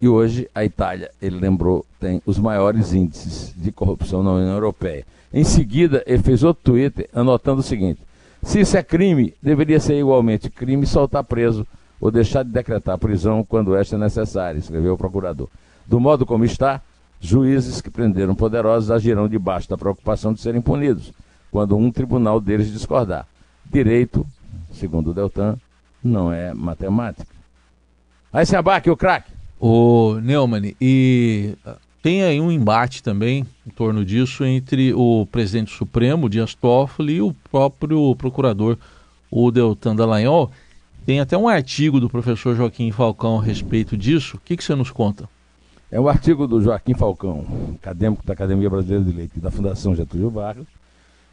E 0.00 0.06
hoje 0.06 0.48
a 0.54 0.64
Itália, 0.64 1.10
ele 1.20 1.40
lembrou, 1.40 1.84
tem 1.98 2.22
os 2.24 2.38
maiores 2.38 2.92
índices 2.92 3.52
de 3.56 3.72
corrupção 3.72 4.22
na 4.22 4.32
União 4.32 4.52
Europeia. 4.52 5.04
Em 5.32 5.44
seguida, 5.44 6.02
ele 6.06 6.22
fez 6.22 6.42
outro 6.44 6.72
Twitter 6.72 7.08
anotando 7.12 7.60
o 7.60 7.64
seguinte: 7.64 8.00
se 8.42 8.60
isso 8.60 8.76
é 8.76 8.82
crime, 8.82 9.34
deveria 9.42 9.80
ser 9.80 9.98
igualmente 9.98 10.50
crime 10.50 10.86
soltar 10.86 11.24
preso 11.24 11.66
ou 12.00 12.10
deixar 12.10 12.42
de 12.42 12.50
decretar 12.50 12.98
prisão 12.98 13.44
quando 13.44 13.74
esta 13.74 13.96
é 13.96 13.98
necessária, 13.98 14.58
escreveu 14.58 14.94
o 14.94 14.98
procurador. 14.98 15.48
Do 15.86 15.98
modo 15.98 16.24
como 16.24 16.44
está, 16.44 16.80
juízes 17.20 17.80
que 17.80 17.90
prenderam 17.90 18.34
poderosos 18.34 18.90
agirão 18.90 19.28
debaixo 19.28 19.68
da 19.68 19.76
preocupação 19.76 20.32
de 20.32 20.40
serem 20.40 20.60
punidos, 20.60 21.12
quando 21.50 21.76
um 21.76 21.90
tribunal 21.90 22.40
deles 22.40 22.70
discordar. 22.70 23.26
Direito, 23.70 24.24
segundo 24.72 25.10
o 25.10 25.14
Deltan, 25.14 25.56
não 26.02 26.32
é 26.32 26.54
matemática. 26.54 27.34
Aí 28.32 28.46
se 28.46 28.54
abaque 28.54 28.90
o 28.90 28.96
craque. 28.96 29.32
O 29.60 30.20
Neumann, 30.22 30.76
e 30.80 31.56
tem 32.02 32.22
aí 32.22 32.40
um 32.40 32.50
embate 32.50 33.02
também 33.02 33.46
em 33.66 33.70
torno 33.70 34.04
disso 34.04 34.44
entre 34.44 34.92
o 34.94 35.26
presidente 35.26 35.74
supremo, 35.74 36.28
Dias 36.28 36.54
Toffoli, 36.54 37.14
e 37.14 37.22
o 37.22 37.34
próprio 37.50 38.14
procurador, 38.16 38.78
o 39.30 39.50
Deltan 39.50 39.96
Dallagnol. 39.96 40.50
Tem 41.04 41.20
até 41.20 41.36
um 41.36 41.48
artigo 41.48 41.98
do 41.98 42.08
professor 42.08 42.54
Joaquim 42.54 42.92
Falcão 42.92 43.38
a 43.38 43.42
respeito 43.42 43.96
disso. 43.96 44.36
O 44.36 44.40
que, 44.40 44.56
que 44.56 44.62
você 44.62 44.74
nos 44.74 44.90
conta? 44.90 45.28
É 45.90 45.98
um 45.98 46.06
artigo 46.06 46.46
do 46.46 46.60
Joaquim 46.60 46.94
Falcão, 46.94 47.46
acadêmico 47.76 48.24
da 48.24 48.34
Academia 48.34 48.68
Brasileira 48.68 49.04
de 49.04 49.12
Leite 49.12 49.40
da 49.40 49.50
Fundação 49.50 49.94
Getúlio 49.94 50.30
Vargas. 50.30 50.66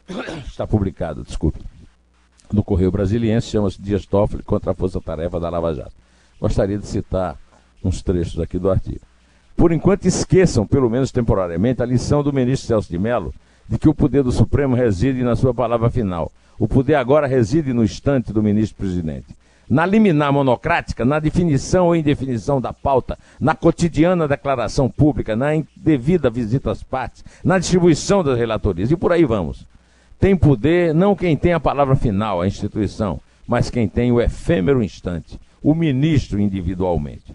Está 0.46 0.66
publicado, 0.66 1.22
desculpe, 1.22 1.60
no 2.52 2.62
Correio 2.64 2.90
Brasiliense, 2.90 3.48
chama-se 3.48 3.80
Dias 3.80 4.06
Toffoli 4.06 4.42
contra 4.42 4.72
a 4.72 4.74
Força 4.74 5.00
Tarefa 5.00 5.38
da 5.38 5.50
Lava 5.50 5.74
Jato. 5.74 5.92
Gostaria 6.40 6.78
de 6.78 6.86
citar 6.86 7.38
uns 7.84 8.02
trechos 8.02 8.40
aqui 8.40 8.58
do 8.58 8.70
artigo. 8.70 9.00
Por 9.56 9.72
enquanto, 9.72 10.04
esqueçam, 10.06 10.66
pelo 10.66 10.90
menos 10.90 11.10
temporariamente, 11.10 11.82
a 11.82 11.86
lição 11.86 12.22
do 12.22 12.32
ministro 12.32 12.68
Celso 12.68 12.90
de 12.90 12.98
Mello 12.98 13.32
de 13.68 13.78
que 13.78 13.88
o 13.88 13.94
poder 13.94 14.22
do 14.22 14.30
Supremo 14.30 14.76
reside 14.76 15.22
na 15.22 15.34
sua 15.34 15.52
palavra 15.52 15.90
final. 15.90 16.30
O 16.58 16.68
poder 16.68 16.94
agora 16.94 17.26
reside 17.26 17.72
no 17.72 17.82
instante 17.82 18.32
do 18.32 18.42
ministro-presidente 18.42 19.34
na 19.68 19.84
liminar 19.84 20.32
monocrática, 20.32 21.04
na 21.04 21.18
definição 21.18 21.86
ou 21.86 21.96
indefinição 21.96 22.60
da 22.60 22.72
pauta, 22.72 23.18
na 23.40 23.54
cotidiana 23.54 24.28
declaração 24.28 24.88
pública, 24.88 25.34
na 25.34 25.48
devida 25.76 26.30
visita 26.30 26.70
às 26.70 26.82
partes, 26.82 27.24
na 27.42 27.58
distribuição 27.58 28.22
das 28.22 28.38
relatorias 28.38 28.90
e 28.90 28.96
por 28.96 29.12
aí 29.12 29.24
vamos. 29.24 29.66
Tem 30.18 30.36
poder 30.36 30.94
não 30.94 31.14
quem 31.14 31.36
tem 31.36 31.52
a 31.52 31.60
palavra 31.60 31.96
final, 31.96 32.40
a 32.40 32.46
instituição, 32.46 33.20
mas 33.46 33.68
quem 33.68 33.88
tem 33.88 34.12
o 34.12 34.20
efêmero 34.20 34.82
instante, 34.82 35.38
o 35.62 35.74
ministro 35.74 36.40
individualmente. 36.40 37.34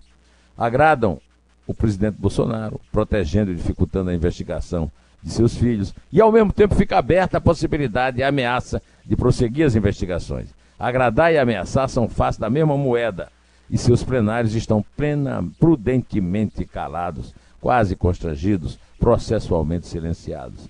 Agradam 0.58 1.20
o 1.68 1.74
presidente 1.74 2.18
Bolsonaro, 2.18 2.80
protegendo 2.92 3.52
e 3.52 3.56
dificultando 3.56 4.10
a 4.10 4.16
investigação 4.16 4.92
de 5.24 5.32
seus 5.32 5.56
filhos, 5.56 5.94
e 6.12 6.20
ao 6.20 6.32
mesmo 6.32 6.52
tempo 6.52 6.76
fica 6.76 6.98
aberta 6.98 7.38
a 7.38 7.42
possibilidade 7.42 8.20
e 8.20 8.24
a 8.24 8.30
ameaça 8.30 8.82
de 9.06 9.16
prosseguir 9.16 9.66
as 9.66 9.76
investigações. 9.76 10.50
Agradar 10.80 11.32
e 11.32 11.38
ameaçar 11.38 11.88
são 11.88 12.10
faces 12.10 12.40
da 12.40 12.50
mesma 12.50 12.76
moeda, 12.76 13.30
e 13.70 13.78
seus 13.78 14.04
plenários 14.04 14.56
estão 14.56 14.84
plena, 14.98 15.46
prudentemente 15.60 16.66
calados, 16.66 17.34
quase 17.60 17.96
constrangidos, 17.96 18.80
processualmente 19.00 19.88
silenciados. 19.88 20.68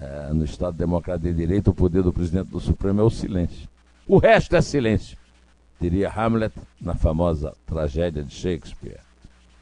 É, 0.00 0.32
no 0.32 0.44
Estado 0.44 0.76
Democrático 0.76 1.28
de 1.28 1.34
Direito, 1.34 1.70
o 1.70 1.74
poder 1.74 2.02
do 2.02 2.12
presidente 2.12 2.50
do 2.50 2.58
Supremo 2.58 3.00
é 3.00 3.04
o 3.04 3.10
silêncio. 3.10 3.68
O 4.08 4.18
resto 4.18 4.56
é 4.56 4.60
silêncio, 4.60 5.16
diria 5.80 6.10
Hamlet 6.10 6.54
na 6.80 6.94
famosa 6.94 7.54
tragédia 7.66 8.22
de 8.22 8.34
Shakespeare. 8.34 9.00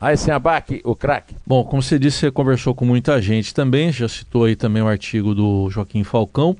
Aí 0.02 0.16
sem 0.16 0.34
abaque, 0.34 0.80
o 0.82 0.96
craque. 0.96 1.36
Bom, 1.46 1.62
como 1.62 1.80
você 1.80 1.96
disse, 1.96 2.18
você 2.18 2.30
conversou 2.32 2.74
com 2.74 2.84
muita 2.84 3.22
gente 3.22 3.54
também, 3.54 3.92
já 3.92 4.08
citou 4.08 4.42
aí 4.42 4.56
também 4.56 4.82
o 4.82 4.88
artigo 4.88 5.32
do 5.32 5.70
Joaquim 5.70 6.02
Falcão. 6.02 6.56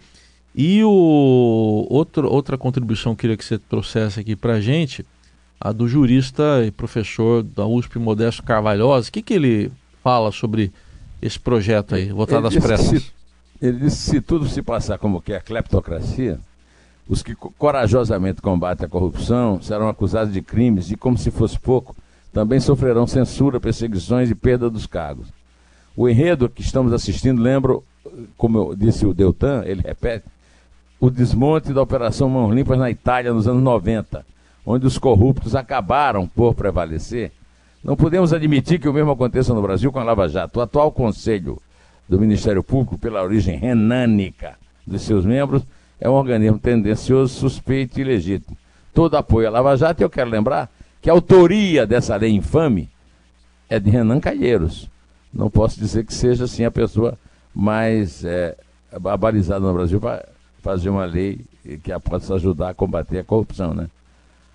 E 0.55 0.85
o 0.85 1.85
outro, 1.91 2.31
outra 2.31 2.57
contribuição 2.57 3.17
que 3.17 3.17
eu 3.17 3.21
queria 3.23 3.37
que 3.37 3.45
você 3.45 3.59
trouxesse 3.59 4.21
aqui 4.21 4.37
para 4.37 4.53
a 4.53 4.61
gente, 4.61 5.05
a 5.61 5.73
do 5.73 5.89
jurista 5.89 6.63
e 6.65 6.71
professor 6.71 7.43
da 7.43 7.67
USP 7.67 7.99
Modesto 7.99 8.45
Carvalhosa. 8.45 9.09
O 9.09 9.13
que, 9.13 9.21
que 9.21 9.35
ele 9.35 9.73
fala 10.05 10.31
sobre 10.31 10.73
esse 11.21 11.41
projeto 11.41 11.97
aí, 11.97 12.13
votado 12.13 12.47
às 12.47 12.57
pressas? 12.57 13.03
Se, 13.03 13.13
ele 13.61 13.81
disse 13.81 14.05
que 14.05 14.11
se 14.13 14.21
tudo 14.21 14.47
se 14.47 14.63
passar 14.63 14.99
como 14.99 15.21
que 15.21 15.33
é 15.33 15.39
a 15.39 15.41
cleptocracia, 15.41 16.39
os 17.09 17.25
que 17.25 17.35
corajosamente 17.35 18.41
combatem 18.41 18.87
a 18.87 18.89
corrupção 18.89 19.61
serão 19.61 19.89
acusados 19.89 20.33
de 20.33 20.41
crimes 20.41 20.93
e, 20.93 20.97
como 20.97 21.19
se 21.19 21.33
fosse 21.33 21.59
pouco, 21.59 21.97
também 22.33 22.59
sofrerão 22.61 23.07
censura, 23.07 23.61
perseguições 23.61 24.31
e 24.31 24.35
perda 24.35 24.71
dos 24.71 24.87
cargos. 24.87 25.29
O 25.95 26.09
enredo 26.09 26.49
que 26.49 26.63
estamos 26.63 26.93
assistindo 26.93 27.43
lembra, 27.43 27.79
como 28.37 28.75
disse 28.75 29.05
o 29.05 29.13
Deltan, 29.13 29.63
ele 29.67 29.83
repete, 29.83 30.25
o 30.99 31.11
desmonte 31.11 31.73
da 31.73 31.83
Operação 31.83 32.29
Mãos 32.29 32.55
Limpas 32.55 32.79
na 32.79 32.91
Itália 32.91 33.33
nos 33.33 33.47
anos 33.47 33.63
90, 33.63 34.25
onde 34.65 34.87
os 34.87 34.97
corruptos 34.97 35.55
acabaram 35.55 36.27
por 36.27 36.55
prevalecer, 36.55 37.33
não 37.85 37.97
podemos 37.97 38.33
admitir 38.33 38.79
que 38.79 38.89
o 38.89 38.93
mesmo 38.93 39.11
aconteça 39.11 39.53
no 39.53 39.61
Brasil 39.61 39.91
com 39.91 39.99
a 39.99 40.05
Lava 40.05 40.29
Jato. 40.29 40.61
O 40.61 40.63
atual 40.63 40.93
Conselho 40.93 41.61
do 42.09 42.19
Ministério 42.19 42.63
Público, 42.63 42.97
pela 42.97 43.23
origem 43.23 43.59
renânica 43.59 44.55
dos 44.87 45.03
seus 45.03 45.25
membros, 45.25 45.63
é 46.01 46.09
um 46.09 46.13
organismo 46.13 46.59
tendencioso, 46.59 47.35
suspeito 47.35 47.99
e 47.99 48.03
ilegítimo. 48.03 48.57
Todo 48.95 49.17
apoio 49.17 49.49
à 49.49 49.51
Lava 49.51 49.77
Jato, 49.77 50.03
eu 50.03 50.09
quero 50.09 50.31
lembrar 50.31 50.71
que 51.03 51.11
a 51.11 51.13
autoria 51.13 51.85
dessa 51.85 52.15
lei 52.15 52.31
infame 52.31 52.89
é 53.69 53.79
de 53.81 53.91
Renan 53.91 54.21
Calheiros. 54.21 54.89
Não 55.35 55.51
posso 55.51 55.79
dizer 55.79 56.07
que 56.07 56.15
seja 56.15 56.45
assim 56.45 56.65
a 56.65 56.71
pessoa 56.71 57.19
mais 57.53 58.25
é, 58.25 58.57
abalizada 58.93 59.67
no 59.67 59.75
Brasil 59.75 60.01
para 60.01 60.27
fazer 60.63 60.91
uma 60.91 61.05
lei 61.05 61.41
que 61.83 61.93
possa 62.01 62.35
ajudar 62.37 62.71
a 62.71 62.75
combater 62.75 63.19
a 63.19 63.25
corrupção, 63.25 63.75
né? 63.75 63.89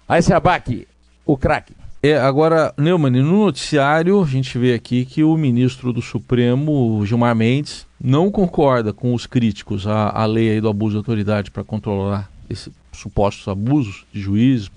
Aí 0.07 0.21
se 0.21 0.33
abaque 0.33 0.87
o 1.25 1.35
craque. 1.35 1.73
É, 2.01 2.17
agora, 2.17 2.73
Neumann, 2.77 3.21
no 3.21 3.45
noticiário 3.45 4.21
a 4.21 4.25
gente 4.25 4.57
vê 4.57 4.73
aqui 4.73 5.03
que 5.03 5.23
o 5.23 5.35
ministro 5.35 5.91
do 5.91 6.01
Supremo, 6.01 7.03
Gilmar 7.05 7.35
Mendes, 7.35 7.85
não 7.99 8.31
concorda 8.31 8.93
com 8.93 9.13
os 9.13 9.25
críticos 9.25 9.85
à, 9.85 10.09
à 10.09 10.25
lei 10.25 10.61
do 10.61 10.69
abuso 10.69 10.91
de 10.91 10.97
autoridade 10.97 11.51
para 11.51 11.63
controlar 11.63 12.31
esses 12.49 12.71
supostos 12.93 13.47
abusos 13.47 14.05
de 14.13 14.21
juízes, 14.21 14.69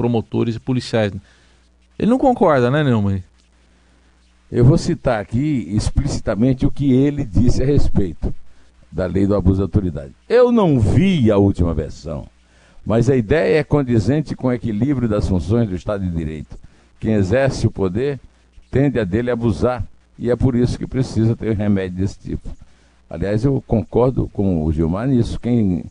promotores 0.00 0.56
e 0.56 0.60
policiais. 0.60 1.12
Ele 1.98 2.10
não 2.10 2.16
concorda, 2.16 2.70
né, 2.70 2.82
Neumann? 2.82 3.22
Eu 4.50 4.64
vou 4.64 4.78
citar 4.78 5.20
aqui 5.20 5.68
explicitamente 5.68 6.64
o 6.64 6.70
que 6.70 6.90
ele 6.90 7.22
disse 7.22 7.62
a 7.62 7.66
respeito 7.66 8.34
da 8.90 9.04
lei 9.04 9.26
do 9.26 9.34
abuso 9.34 9.56
de 9.56 9.62
autoridade. 9.62 10.12
Eu 10.26 10.50
não 10.50 10.80
vi 10.80 11.30
a 11.30 11.36
última 11.36 11.74
versão, 11.74 12.26
mas 12.84 13.10
a 13.10 13.14
ideia 13.14 13.58
é 13.58 13.62
condizente 13.62 14.34
com 14.34 14.48
o 14.48 14.52
equilíbrio 14.52 15.06
das 15.06 15.28
funções 15.28 15.68
do 15.68 15.76
Estado 15.76 16.02
de 16.02 16.16
Direito. 16.16 16.56
Quem 16.98 17.12
exerce 17.12 17.66
o 17.66 17.70
poder 17.70 18.18
tende 18.70 18.98
a 18.98 19.04
dele 19.04 19.30
abusar, 19.30 19.84
e 20.18 20.30
é 20.30 20.36
por 20.36 20.56
isso 20.56 20.78
que 20.78 20.86
precisa 20.86 21.36
ter 21.36 21.50
um 21.50 21.54
remédio 21.54 21.98
desse 21.98 22.18
tipo. 22.18 22.48
Aliás, 23.08 23.44
eu 23.44 23.62
concordo 23.66 24.30
com 24.32 24.64
o 24.64 24.72
Gilmar 24.72 25.06
nisso. 25.06 25.38
Quem, 25.38 25.84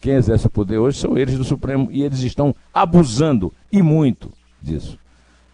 quem 0.00 0.14
exerce 0.14 0.46
o 0.46 0.50
poder 0.50 0.78
hoje 0.78 0.98
são 0.98 1.16
eles 1.16 1.36
do 1.36 1.44
Supremo, 1.44 1.88
e 1.90 2.02
eles 2.02 2.20
estão 2.20 2.54
abusando, 2.72 3.52
e 3.70 3.82
muito, 3.82 4.30
disso. 4.60 4.98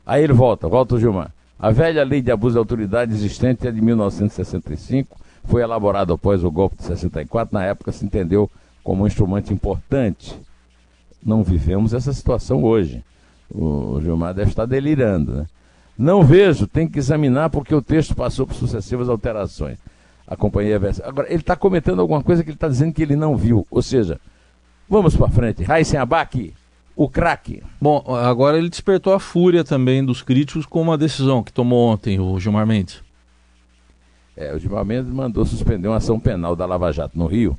Aí 0.07 0.23
ele 0.23 0.33
volta, 0.33 0.68
volta 0.68 0.95
o 0.95 1.00
Gilmar. 1.00 1.33
A 1.59 1.71
velha 1.71 2.04
lei 2.04 2.23
de 2.23 2.30
abuso 2.30 2.54
de 2.54 2.59
autoridade 2.59 3.12
existente 3.12 3.66
é 3.66 3.71
de 3.71 3.80
1965 3.80 5.18
foi 5.49 5.62
elaborado 5.62 6.12
após 6.12 6.45
o 6.45 6.50
golpe 6.50 6.76
de 6.76 6.85
64, 6.85 7.54
na 7.54 7.64
época 7.64 7.90
se 7.90 8.04
entendeu 8.04 8.50
como 8.85 9.02
um 9.02 9.07
instrumento 9.07 9.52
importante. 9.52 10.38
Não 11.25 11.42
vivemos 11.42 11.95
essa 11.95 12.12
situação 12.12 12.62
hoje. 12.62 13.02
O 13.50 13.99
Gilmar 14.00 14.35
deve 14.35 14.50
estar 14.50 14.66
delirando, 14.66 15.33
né? 15.33 15.47
Não 15.97 16.23
vejo, 16.23 16.66
tem 16.66 16.87
que 16.87 16.99
examinar 16.99 17.50
porque 17.50 17.75
o 17.75 17.83
texto 17.83 18.14
passou 18.14 18.47
por 18.47 18.54
sucessivas 18.54 19.09
alterações. 19.09 19.78
A 20.29 20.37
companhia 20.37 20.79
Agora, 21.05 21.27
ele 21.29 21.41
está 21.41 21.57
comentando 21.57 22.01
alguma 22.01 22.23
coisa 22.23 22.45
que 22.45 22.51
ele 22.51 22.57
está 22.57 22.69
dizendo 22.69 22.93
que 22.93 23.03
ele 23.03 23.17
não 23.17 23.35
viu. 23.35 23.67
Ou 23.71 23.81
seja, 23.81 24.21
vamos 24.87 25.17
para 25.17 25.29
frente. 25.31 25.65
Raíssen 25.65 25.99
Abac, 25.99 26.53
o 26.95 27.09
craque. 27.09 27.63
Bom, 27.81 28.05
agora 28.15 28.59
ele 28.59 28.69
despertou 28.69 29.15
a 29.15 29.19
fúria 29.19 29.65
também 29.65 30.05
dos 30.05 30.21
críticos 30.21 30.67
com 30.67 30.83
uma 30.83 30.99
decisão 30.99 31.43
que 31.43 31.51
tomou 31.51 31.89
ontem 31.89 32.21
o 32.21 32.39
Gilmar 32.39 32.67
Mendes. 32.67 33.03
É, 34.37 34.55
o 34.55 34.59
Gilmar 34.59 34.85
Mendes 34.85 35.11
mandou 35.11 35.47
suspender 35.47 35.89
uma 35.89 35.97
ação 35.97 36.21
penal 36.21 36.55
da 36.55 36.67
Lava 36.67 36.93
Jato 36.93 37.19
no 37.19 37.27
Rio, 37.27 37.59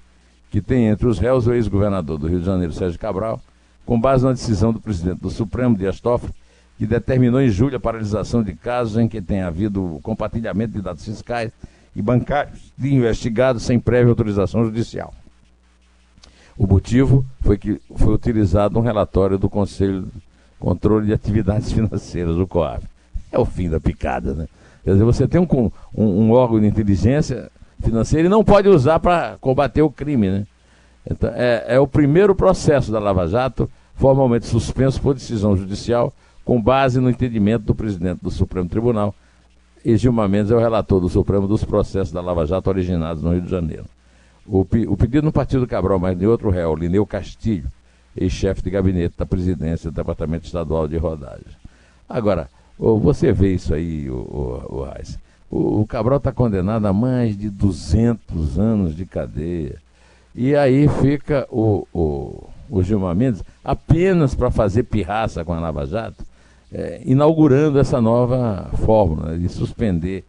que 0.51 0.61
tem 0.61 0.85
entre 0.87 1.07
os 1.07 1.17
réus 1.17 1.47
o 1.47 1.53
ex-governador 1.53 2.19
do 2.19 2.27
Rio 2.27 2.39
de 2.39 2.45
Janeiro, 2.45 2.71
Sérgio 2.71 2.99
Cabral, 2.99 3.41
com 3.83 3.99
base 3.99 4.23
na 4.23 4.31
decisão 4.31 4.71
do 4.71 4.79
presidente 4.79 5.21
do 5.21 5.31
Supremo, 5.31 5.75
Dias 5.75 5.99
Toffoli, 5.99 6.33
que 6.77 6.85
determinou 6.85 7.41
em 7.41 7.49
julho 7.49 7.77
a 7.77 7.79
paralisação 7.79 8.43
de 8.43 8.53
casos 8.53 8.97
em 8.97 9.07
que 9.07 9.21
tem 9.21 9.41
havido 9.41 9.99
compartilhamento 10.03 10.73
de 10.73 10.81
dados 10.81 11.03
fiscais 11.03 11.51
e 11.95 12.01
bancários 12.01 12.71
de 12.77 12.93
investigados 12.93 13.63
sem 13.63 13.79
prévia 13.79 14.09
autorização 14.09 14.63
judicial. 14.63 15.13
O 16.57 16.67
motivo 16.67 17.25
foi 17.41 17.57
que 17.57 17.81
foi 17.95 18.13
utilizado 18.13 18.77
um 18.77 18.81
relatório 18.81 19.37
do 19.37 19.49
Conselho 19.49 20.01
de 20.01 20.21
Controle 20.59 21.07
de 21.07 21.13
Atividades 21.13 21.71
Financeiras, 21.73 22.35
o 22.35 22.45
COAF. 22.45 22.85
É 23.31 23.39
o 23.39 23.45
fim 23.45 23.69
da 23.69 23.79
picada, 23.79 24.33
né? 24.33 24.47
Quer 24.83 24.91
dizer, 24.91 25.03
você 25.03 25.27
tem 25.27 25.39
um, 25.39 25.71
um, 25.95 26.05
um 26.05 26.31
órgão 26.31 26.59
de 26.59 26.67
inteligência 26.67 27.51
financeira 27.81 28.27
e 28.27 28.29
não 28.29 28.43
pode 28.43 28.67
usar 28.67 28.99
para 28.99 29.37
combater 29.39 29.81
o 29.81 29.89
crime, 29.89 30.29
né? 30.29 30.47
Então, 31.09 31.31
é, 31.33 31.65
é 31.67 31.79
o 31.79 31.87
primeiro 31.87 32.35
processo 32.35 32.91
da 32.91 32.99
Lava 32.99 33.27
Jato 33.27 33.69
formalmente 33.95 34.45
suspenso 34.45 35.01
por 35.01 35.13
decisão 35.13 35.55
judicial 35.55 36.13
com 36.45 36.61
base 36.61 36.99
no 36.99 37.09
entendimento 37.09 37.63
do 37.63 37.75
presidente 37.75 38.19
do 38.21 38.31
Supremo 38.31 38.67
Tribunal. 38.67 39.13
E 39.83 39.95
Gilmar 39.95 40.27
Mendes 40.27 40.51
é 40.51 40.55
o 40.55 40.59
relator 40.59 40.99
do 40.99 41.09
Supremo 41.09 41.47
dos 41.47 41.63
processos 41.63 42.11
da 42.11 42.21
Lava 42.21 42.45
Jato 42.45 42.69
originados 42.69 43.23
no 43.23 43.31
Rio 43.31 43.41
de 43.41 43.49
Janeiro. 43.49 43.85
O, 44.45 44.61
o 44.61 44.97
pedido 44.97 45.23
no 45.23 45.31
Partido 45.31 45.67
Cabral, 45.67 45.99
mas 45.99 46.17
de 46.17 46.25
outro 46.25 46.49
réu, 46.49 46.75
Lineu 46.75 47.05
Castilho, 47.05 47.69
ex-chefe 48.15 48.61
de 48.61 48.69
gabinete 48.69 49.15
da 49.17 49.25
presidência 49.25 49.91
do 49.91 49.95
Departamento 49.95 50.45
Estadual 50.45 50.87
de 50.87 50.97
Rodagem. 50.97 51.45
Agora, 52.07 52.49
você 52.77 53.31
vê 53.31 53.53
isso 53.53 53.73
aí, 53.73 54.09
o, 54.09 54.15
o, 54.15 54.87
o, 55.51 55.81
o 55.81 55.87
Cabral 55.87 56.17
está 56.17 56.31
condenado 56.31 56.85
a 56.85 56.93
mais 56.93 57.37
de 57.37 57.49
200 57.49 58.57
anos 58.57 58.95
de 58.95 59.05
cadeia. 59.05 59.75
E 60.33 60.55
aí 60.55 60.87
fica 60.87 61.47
o, 61.51 61.87
o, 61.93 62.49
o 62.69 62.83
Gilmar 62.83 63.15
Mendes 63.15 63.43
apenas 63.63 64.33
para 64.33 64.49
fazer 64.49 64.83
pirraça 64.83 65.43
com 65.43 65.53
a 65.53 65.59
Lava 65.59 65.85
Jato, 65.85 66.23
é, 66.71 67.01
inaugurando 67.05 67.79
essa 67.79 67.99
nova 67.99 68.69
fórmula 68.85 69.37
de 69.37 69.49
suspender 69.49 70.23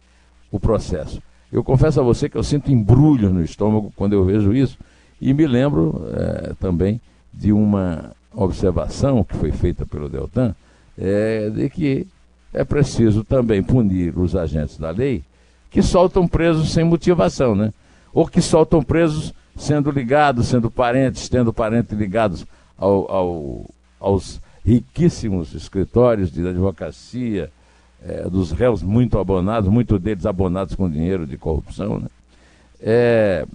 o 0.51 0.59
processo. 0.59 1.21
Eu 1.51 1.63
confesso 1.63 1.99
a 1.99 2.03
você 2.03 2.29
que 2.29 2.37
eu 2.37 2.43
sinto 2.43 2.71
embrulho 2.71 3.29
no 3.29 3.43
estômago 3.43 3.91
quando 3.95 4.13
eu 4.13 4.23
vejo 4.23 4.53
isso 4.53 4.77
e 5.19 5.33
me 5.33 5.45
lembro 5.45 6.05
é, 6.13 6.53
também 6.59 6.99
de 7.33 7.51
uma 7.51 8.11
observação 8.33 9.23
que 9.23 9.35
foi 9.35 9.51
feita 9.51 9.85
pelo 9.85 10.09
Deltan 10.09 10.55
é, 10.97 11.49
de 11.49 11.69
que 11.69 12.07
é 12.53 12.63
preciso 12.63 13.23
também 13.23 13.61
punir 13.63 14.17
os 14.17 14.35
agentes 14.35 14.77
da 14.77 14.91
lei 14.91 15.23
que 15.69 15.81
soltam 15.81 16.27
presos 16.27 16.71
sem 16.71 16.83
motivação, 16.83 17.55
né? 17.55 17.73
Ou 18.13 18.27
que 18.27 18.41
soltam 18.41 18.83
presos 18.83 19.33
sendo 19.55 19.89
ligados, 19.89 20.47
sendo 20.47 20.69
parentes, 20.69 21.29
tendo 21.29 21.53
parentes 21.53 21.97
ligados 21.97 22.45
ao, 22.77 23.09
ao, 23.09 23.65
aos 23.99 24.41
riquíssimos 24.63 25.53
escritórios 25.53 26.31
de 26.31 26.47
advocacia, 26.47 27.51
é, 28.03 28.29
dos 28.29 28.51
réus 28.51 28.81
muito 28.81 29.17
abonados, 29.17 29.69
muitos 29.69 29.99
deles 29.99 30.25
abonados 30.25 30.75
com 30.75 30.89
dinheiro 30.89 31.25
de 31.25 31.37
corrupção. 31.37 31.99
Né? 31.99 32.07
É, 32.79 33.45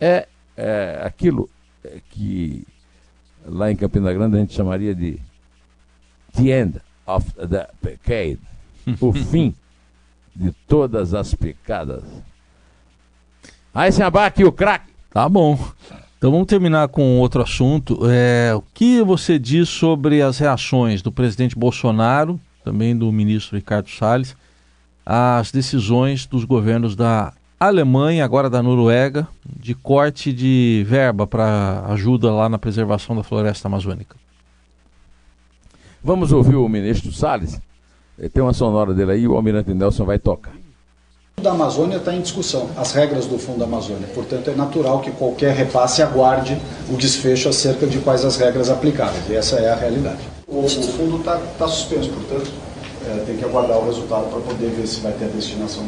é, 0.00 0.28
é 0.56 1.02
aquilo 1.04 1.48
que 2.10 2.66
lá 3.44 3.70
em 3.70 3.76
Campina 3.76 4.12
Grande 4.12 4.36
a 4.36 4.40
gente 4.40 4.54
chamaria 4.54 4.94
de 4.94 5.18
the 6.34 6.60
end 6.60 6.80
of 7.06 7.30
the 7.34 7.68
decade, 7.82 8.40
o 9.00 9.12
fim 9.14 9.54
de 10.34 10.52
todas 10.66 11.14
as 11.14 11.34
picadas. 11.34 12.04
Aí 13.74 13.90
se 13.90 14.02
abate 14.02 14.44
o 14.44 14.52
craque. 14.52 14.92
Tá 15.10 15.28
bom. 15.28 15.58
Então 16.22 16.30
vamos 16.30 16.46
terminar 16.46 16.86
com 16.86 17.18
outro 17.18 17.42
assunto. 17.42 17.98
É, 18.08 18.54
o 18.54 18.62
que 18.72 19.02
você 19.02 19.40
diz 19.40 19.68
sobre 19.68 20.22
as 20.22 20.38
reações 20.38 21.02
do 21.02 21.10
presidente 21.10 21.58
Bolsonaro, 21.58 22.38
também 22.62 22.96
do 22.96 23.10
ministro 23.10 23.56
Ricardo 23.56 23.90
Salles, 23.90 24.36
às 25.04 25.50
decisões 25.50 26.24
dos 26.24 26.44
governos 26.44 26.94
da 26.94 27.32
Alemanha, 27.58 28.24
agora 28.24 28.48
da 28.48 28.62
Noruega, 28.62 29.26
de 29.44 29.74
corte 29.74 30.32
de 30.32 30.84
verba 30.86 31.26
para 31.26 31.86
ajuda 31.88 32.30
lá 32.30 32.48
na 32.48 32.56
preservação 32.56 33.16
da 33.16 33.24
floresta 33.24 33.66
amazônica? 33.66 34.14
Vamos 36.04 36.30
ouvir 36.30 36.54
o 36.54 36.68
ministro 36.68 37.10
Salles. 37.10 37.60
Tem 38.32 38.40
uma 38.40 38.52
sonora 38.52 38.94
dele 38.94 39.10
aí, 39.10 39.26
o 39.26 39.34
Almirante 39.34 39.74
Nelson 39.74 40.04
vai 40.04 40.20
tocar 40.20 40.61
da 41.40 41.50
Amazônia 41.50 41.96
está 41.96 42.14
em 42.14 42.20
discussão, 42.20 42.70
as 42.76 42.92
regras 42.92 43.26
do 43.26 43.38
Fundo 43.38 43.58
da 43.58 43.64
Amazônia. 43.64 44.06
Portanto, 44.14 44.50
é 44.50 44.54
natural 44.54 45.00
que 45.00 45.10
qualquer 45.10 45.54
repasse 45.54 46.02
aguarde 46.02 46.60
o 46.88 46.96
desfecho 46.96 47.48
acerca 47.48 47.86
de 47.86 47.98
quais 47.98 48.24
as 48.24 48.36
regras 48.36 48.70
aplicáveis. 48.70 49.28
E 49.28 49.34
essa 49.34 49.56
é 49.56 49.70
a 49.70 49.74
realidade. 49.74 50.20
O, 50.46 50.60
o 50.60 50.68
fundo 50.68 51.18
está 51.18 51.38
tá 51.58 51.66
suspenso, 51.66 52.10
portanto, 52.10 52.52
é, 53.06 53.24
tem 53.24 53.36
que 53.36 53.44
aguardar 53.44 53.78
o 53.78 53.86
resultado 53.86 54.30
para 54.30 54.40
poder 54.40 54.70
ver 54.70 54.86
se 54.86 55.00
vai 55.00 55.12
ter 55.12 55.24
a 55.24 55.28
destinação. 55.28 55.84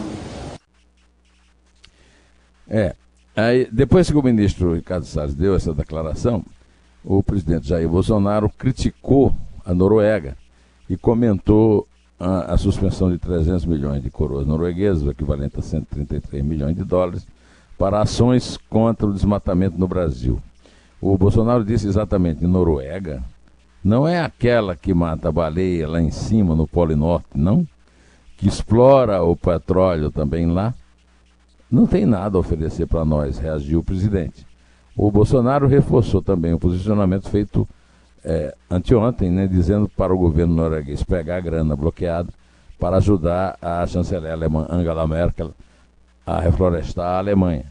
É. 2.69 2.95
Aí, 3.37 3.69
depois 3.71 4.11
que 4.11 4.17
o 4.17 4.23
ministro 4.23 4.75
Ricardo 4.75 5.07
Salles 5.07 5.35
deu 5.35 5.55
essa 5.55 5.75
declaração, 5.75 6.45
o 7.05 7.23
presidente 7.23 7.69
Jair 7.69 7.89
Bolsonaro 7.89 8.49
criticou 8.49 9.35
a 9.65 9.75
Noruega 9.75 10.37
e 10.89 10.97
comentou 10.97 11.87
a, 12.19 12.55
a, 12.55 12.57
suspensão 12.57 13.11
de 13.11 13.19
300 13.19 13.65
milhões 13.67 14.03
de 14.03 14.11
coroas 14.11 14.47
norueguesas, 14.47 15.03
o 15.03 15.11
equivalente 15.11 15.59
a 15.59 15.63
133 15.63 16.45
milhões 16.45 16.77
de 16.77 16.85
dólares, 16.85 17.27
para 17.79 18.01
ações 18.01 18.57
contra 18.69 19.07
o 19.07 19.13
desmatamento 19.13 19.79
no 19.79 19.89
Brasil. 19.89 20.41
O 21.01 21.19
Bolsonaro 21.19 21.65
disse 21.65 21.87
exatamente: 21.87 22.47
Noruega 22.47 23.23
não 23.85 24.09
é 24.09 24.21
aquela 24.21 24.75
que 24.75 24.95
mata 24.95 25.29
a 25.29 25.33
baleia 25.33 25.87
lá 25.87 26.01
em 26.01 26.11
cima, 26.11 26.55
no 26.55 26.67
Polo 26.67 26.97
Norte, 26.97 27.29
não? 27.35 27.67
Que 28.37 28.49
explora 28.49 29.23
o 29.23 29.37
petróleo 29.37 30.11
também 30.11 30.47
lá? 30.47 30.73
Não 31.71 31.87
tem 31.87 32.07
nada 32.07 32.39
a 32.39 32.41
oferecer 32.41 32.87
para 32.87 33.05
nós, 33.05 33.39
reagiu 33.39 33.81
o 33.81 33.85
presidente. 33.85 34.47
O 34.97 35.11
Bolsonaro 35.11 35.67
reforçou 35.67 36.23
também 36.23 36.55
o 36.55 36.59
posicionamento 36.59 37.29
feito 37.29 37.69
é, 38.25 38.55
anteontem, 38.71 39.31
né, 39.31 39.47
dizendo 39.47 39.89
para 39.89 40.15
o 40.15 40.19
governo 40.19 40.55
norueguês 40.55 41.03
pegar 41.03 41.37
a 41.37 41.41
grana 41.41 41.77
bloqueada 41.77 42.31
para 42.79 42.97
ajudar 42.97 43.57
a 43.61 43.87
chanceler 43.87 44.33
alemã 44.33 44.67
Angela 44.69 45.07
Merkel 45.07 45.53
a 46.27 46.41
reflorestar 46.41 47.07
a 47.07 47.19
Alemanha. 47.19 47.67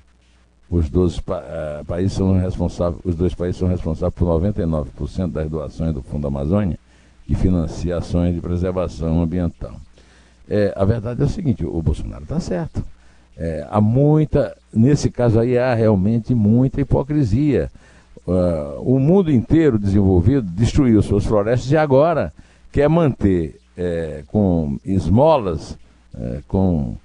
Os, 0.69 0.89
12 0.89 1.19
uh, 1.19 1.85
países 1.85 2.13
são 2.13 2.37
responsáveis, 2.37 3.01
os 3.05 3.15
dois 3.15 3.33
países 3.35 3.57
são 3.57 3.67
responsáveis 3.67 4.15
por 4.15 4.27
99% 4.27 5.31
das 5.31 5.49
doações 5.49 5.93
do 5.93 6.01
Fundo 6.01 6.27
Amazônia, 6.27 6.79
que 7.25 7.35
financia 7.35 7.97
ações 7.97 8.33
de 8.33 8.41
preservação 8.41 9.21
ambiental. 9.21 9.75
É, 10.49 10.73
a 10.75 10.83
verdade 10.83 11.21
é 11.21 11.25
o 11.25 11.29
seguinte, 11.29 11.65
o 11.65 11.81
Bolsonaro 11.81 12.23
está 12.23 12.39
certo. 12.39 12.83
É, 13.37 13.65
há 13.69 13.81
muita, 13.81 14.55
nesse 14.73 15.09
caso 15.09 15.39
aí 15.39 15.57
há 15.57 15.73
realmente 15.73 16.35
muita 16.35 16.81
hipocrisia. 16.81 17.71
Uh, 18.25 18.79
o 18.81 18.99
mundo 18.99 19.31
inteiro 19.31 19.77
desenvolvido 19.77 20.49
destruiu 20.49 21.01
suas 21.01 21.25
florestas 21.25 21.69
e 21.71 21.75
agora 21.75 22.31
quer 22.71 22.87
manter 22.87 23.59
é, 23.77 24.23
com 24.27 24.77
esmolas, 24.85 25.77
é, 26.15 26.41
com 26.47 26.95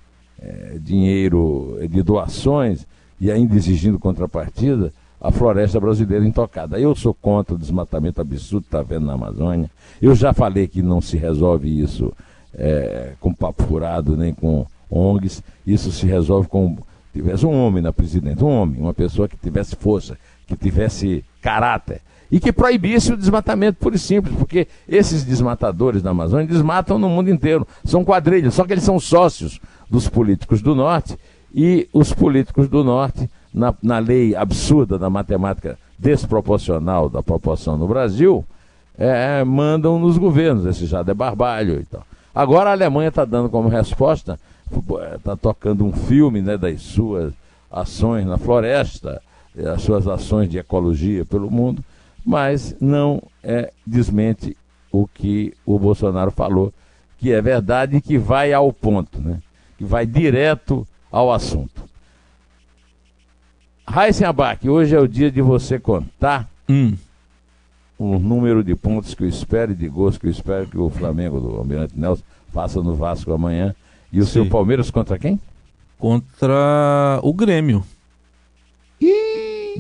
é, 0.41 0.79
dinheiro 0.81 1.79
de 1.91 2.03
doações 2.03 2.87
e 3.21 3.31
ainda 3.31 3.57
exigindo 3.57 3.99
contrapartida 3.99 4.93
a 5.21 5.33
floresta 5.33 5.81
brasileira 5.81 6.25
intocada. 6.25 6.79
Eu 6.79 6.95
sou 6.95 7.13
contra 7.13 7.55
o 7.55 7.59
desmatamento 7.59 8.21
absurdo 8.21 8.63
que 8.63 8.69
está 8.69 8.83
vendo 8.83 9.07
na 9.07 9.15
Amazônia. 9.15 9.71
Eu 10.01 10.15
já 10.15 10.33
falei 10.33 10.69
que 10.69 10.81
não 10.81 11.01
se 11.01 11.17
resolve 11.17 11.81
isso 11.81 12.13
é, 12.55 13.15
com 13.19 13.35
papo 13.35 13.65
furado 13.65 14.17
nem 14.17 14.33
com 14.33 14.65
ONGs. 14.89 15.43
Isso 15.67 15.91
se 15.91 16.07
resolve 16.07 16.49
com 16.49 16.77
tivesse 17.13 17.45
um 17.45 17.53
homem 17.53 17.83
na 17.83 17.93
presidência, 17.93 18.47
um 18.47 18.51
homem, 18.51 18.81
uma 18.81 18.95
pessoa 18.95 19.29
que 19.29 19.37
tivesse 19.37 19.75
força, 19.75 20.17
que 20.49 20.57
tivesse 20.57 21.25
caráter 21.41 22.01
e 22.31 22.41
que 22.41 22.53
proibisse 22.53 23.13
o 23.13 23.17
desmatamento 23.17 23.79
puro 23.79 23.95
e 23.95 23.99
simples, 23.99 24.35
porque 24.37 24.67
esses 24.89 25.25
desmatadores 25.25 26.03
da 26.03 26.11
Amazônia 26.11 26.47
desmatam 26.47 26.99
no 26.99 27.09
mundo 27.09 27.31
inteiro. 27.31 27.67
São 27.85 28.05
quadrilhas, 28.05 28.55
só 28.55 28.65
que 28.65 28.73
eles 28.73 28.85
são 28.85 28.99
sócios 28.99 29.61
dos 29.89 30.09
políticos 30.09 30.61
do 30.61 30.75
Norte 30.75 31.17
e 31.55 31.89
os 31.93 32.13
políticos 32.13 32.69
do 32.69 32.85
Norte, 32.85 33.31
na, 33.53 33.75
na 33.83 33.99
lei 33.99 34.37
absurda 34.37 34.99
da 34.99 35.09
matemática 35.09 35.79
desproporcional 35.99 37.09
da 37.09 37.23
proporção 37.23 37.79
no 37.79 37.89
Brasil, 37.89 38.45
é, 38.97 39.43
mandam 39.43 39.99
nos 39.99 40.19
governos. 40.19 40.67
Esse 40.67 40.87
já 40.87 41.01
é 41.01 41.15
barbalho 41.15 41.81
e 41.81 41.85
tal. 41.85 42.05
Agora 42.35 42.71
a 42.71 42.73
Alemanha 42.73 43.09
está 43.09 43.25
dando 43.25 43.49
como 43.49 43.69
resposta, 43.69 44.39
está 45.17 45.35
tocando 45.35 45.85
um 45.85 45.93
filme 45.93 46.43
né, 46.43 46.59
das 46.59 46.83
suas 46.83 47.33
ações 47.71 48.27
na 48.27 48.37
floresta, 48.37 49.21
as 49.67 49.83
suas 49.83 50.07
ações 50.07 50.49
de 50.49 50.59
ecologia 50.59 51.25
pelo 51.25 51.51
mundo, 51.51 51.83
mas 52.25 52.77
não 52.81 53.23
é, 53.43 53.73
desmente 53.87 54.57
o 54.93 55.07
que 55.07 55.55
o 55.65 55.79
Bolsonaro 55.79 56.31
falou, 56.31 56.73
que 57.19 57.33
é 57.33 57.41
verdade 57.41 57.97
e 57.97 58.01
que 58.01 58.17
vai 58.19 58.53
ao 58.53 58.73
ponto, 58.73 59.21
né? 59.21 59.41
que 59.77 59.85
vai 59.85 60.07
direto 60.07 60.87
ao 61.11 61.33
assunto. 61.33 61.83
Raíssen 63.87 64.27
Abac, 64.27 64.69
hoje 64.69 64.95
é 64.95 65.01
o 65.01 65.09
dia 65.09 65.31
de 65.31 65.41
você 65.41 65.79
contar 65.79 66.49
Hum. 66.69 66.95
o 67.99 68.19
número 68.19 68.63
de 68.63 68.75
pontos 68.75 69.15
que 69.15 69.25
eu 69.25 69.29
espero 69.29 69.73
e 69.73 69.75
de 69.75 69.89
gols 69.89 70.19
que 70.19 70.27
eu 70.27 70.31
espero 70.31 70.67
que 70.69 70.77
o 70.77 70.91
Flamengo 70.91 71.41
do 71.41 71.57
Almirante 71.57 71.99
Nelson 71.99 72.23
faça 72.53 72.83
no 72.83 72.95
Vasco 72.95 73.33
amanhã. 73.33 73.75
E 74.13 74.21
o 74.21 74.27
Sim. 74.27 74.33
seu 74.33 74.47
Palmeiras 74.47 74.91
contra 74.91 75.19
quem? 75.19 75.41
Contra 75.99 77.19
o 77.23 77.33
Grêmio. 77.33 77.83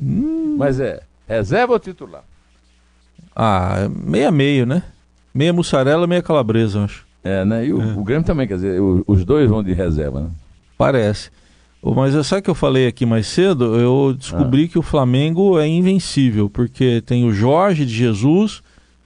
Mas 0.02 0.80
é 0.80 1.00
reserva 1.28 1.72
ou 1.74 1.78
titular? 1.78 2.22
Ah, 3.34 3.88
meia 4.04 4.30
meio, 4.30 4.66
né? 4.66 4.82
Meia 5.34 5.52
mussarela, 5.52 6.06
meia 6.06 6.22
calabresa, 6.22 6.78
eu 6.78 6.84
acho. 6.84 7.06
É, 7.22 7.44
né? 7.44 7.66
E 7.66 7.72
o, 7.72 7.98
o 7.98 8.04
Grêmio 8.04 8.24
também, 8.24 8.46
quer 8.48 8.54
dizer, 8.54 8.80
o- 8.80 9.04
os 9.06 9.24
dois 9.24 9.48
vão 9.48 9.62
de 9.62 9.72
reserva, 9.72 10.20
né? 10.22 10.30
Parece. 10.76 11.30
Mas 11.82 12.26
sabe 12.26 12.40
o 12.40 12.42
que 12.44 12.50
eu 12.50 12.54
falei 12.54 12.86
aqui 12.88 13.06
mais 13.06 13.26
cedo? 13.28 13.76
Eu 13.78 14.12
descobri 14.14 14.64
Ah. 14.64 14.68
que 14.68 14.78
o 14.78 14.82
Flamengo 14.82 15.58
é 15.58 15.66
invencível, 15.68 16.50
porque 16.50 17.00
tem 17.02 17.24
o 17.24 17.32
Jorge 17.32 17.86
de 17.86 17.94
Jesus 17.94 18.62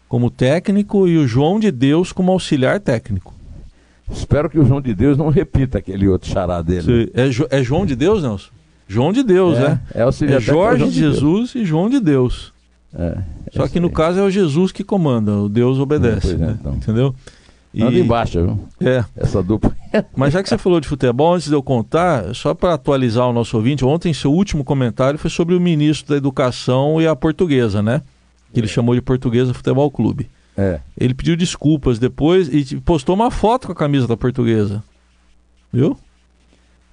como 0.08 0.30
técnico 0.30 1.06
e 1.06 1.18
o 1.18 1.26
João 1.26 1.60
de 1.60 1.70
Deus 1.70 2.12
como 2.12 2.32
auxiliar 2.32 2.80
técnico. 2.80 3.34
Espero 4.10 4.48
que 4.48 4.58
o 4.58 4.64
João 4.64 4.80
de 4.80 4.94
Deus 4.94 5.16
não 5.18 5.28
repita 5.28 5.78
aquele 5.78 6.08
outro 6.08 6.30
xará 6.30 6.60
dele. 6.62 6.82
Você- 6.82 7.10
É, 7.14 7.30
Jo- 7.30 7.46
é 7.50 7.62
João 7.62 7.84
de 7.84 7.94
Deus, 7.96 8.22
Nelson? 8.22 8.50
João 8.92 9.12
de 9.12 9.22
Deus, 9.22 9.56
é, 9.58 9.68
né? 9.68 9.80
é 9.94 10.02
auxiliar 10.02 10.36
É 10.38 10.40
Jorge 10.40 10.78
João 10.80 10.90
de 10.90 11.00
Deus. 11.00 11.14
Jesus 11.14 11.54
e 11.54 11.64
João 11.64 11.88
de 11.90 12.00
Deus. 12.00 12.52
É, 12.94 13.18
Só 13.52 13.66
que 13.68 13.80
no 13.80 13.88
aí. 13.88 13.92
caso 13.94 14.18
é 14.20 14.22
o 14.22 14.30
Jesus 14.30 14.70
que 14.70 14.84
comanda, 14.84 15.32
o 15.34 15.48
Deus 15.48 15.78
obedece. 15.78 16.28
Pois 16.28 16.40
é, 16.40 16.46
né? 16.46 16.56
então. 16.60 16.74
Entendeu? 16.74 17.14
E- 17.74 17.82
Anda 17.82 17.98
embaixo, 17.98 18.38
viu? 18.44 18.68
é, 18.86 19.02
Essa 19.16 19.42
dupla. 19.42 19.74
mas 20.14 20.34
já 20.34 20.42
que 20.42 20.48
você 20.50 20.58
falou 20.58 20.78
de 20.78 20.86
futebol, 20.86 21.34
antes 21.34 21.48
de 21.48 21.54
eu 21.54 21.62
contar, 21.62 22.34
só 22.34 22.52
para 22.52 22.74
atualizar 22.74 23.26
o 23.26 23.32
nosso 23.32 23.56
ouvinte, 23.56 23.82
ontem 23.82 24.12
seu 24.12 24.30
último 24.30 24.62
comentário 24.62 25.18
foi 25.18 25.30
sobre 25.30 25.54
o 25.54 25.60
ministro 25.60 26.10
da 26.10 26.16
Educação 26.18 27.00
e 27.00 27.06
a 27.06 27.16
portuguesa, 27.16 27.80
né? 27.82 28.02
Que 28.52 28.60
ele 28.60 28.68
chamou 28.68 28.94
de 28.94 29.00
Portuguesa 29.00 29.54
Futebol 29.54 29.90
Clube. 29.90 30.28
É. 30.54 30.80
Ele 31.00 31.14
pediu 31.14 31.34
desculpas 31.34 31.98
depois 31.98 32.46
e 32.52 32.76
postou 32.76 33.14
uma 33.14 33.30
foto 33.30 33.68
com 33.68 33.72
a 33.72 33.76
camisa 33.76 34.06
da 34.06 34.18
portuguesa. 34.18 34.84
Viu? 35.72 35.96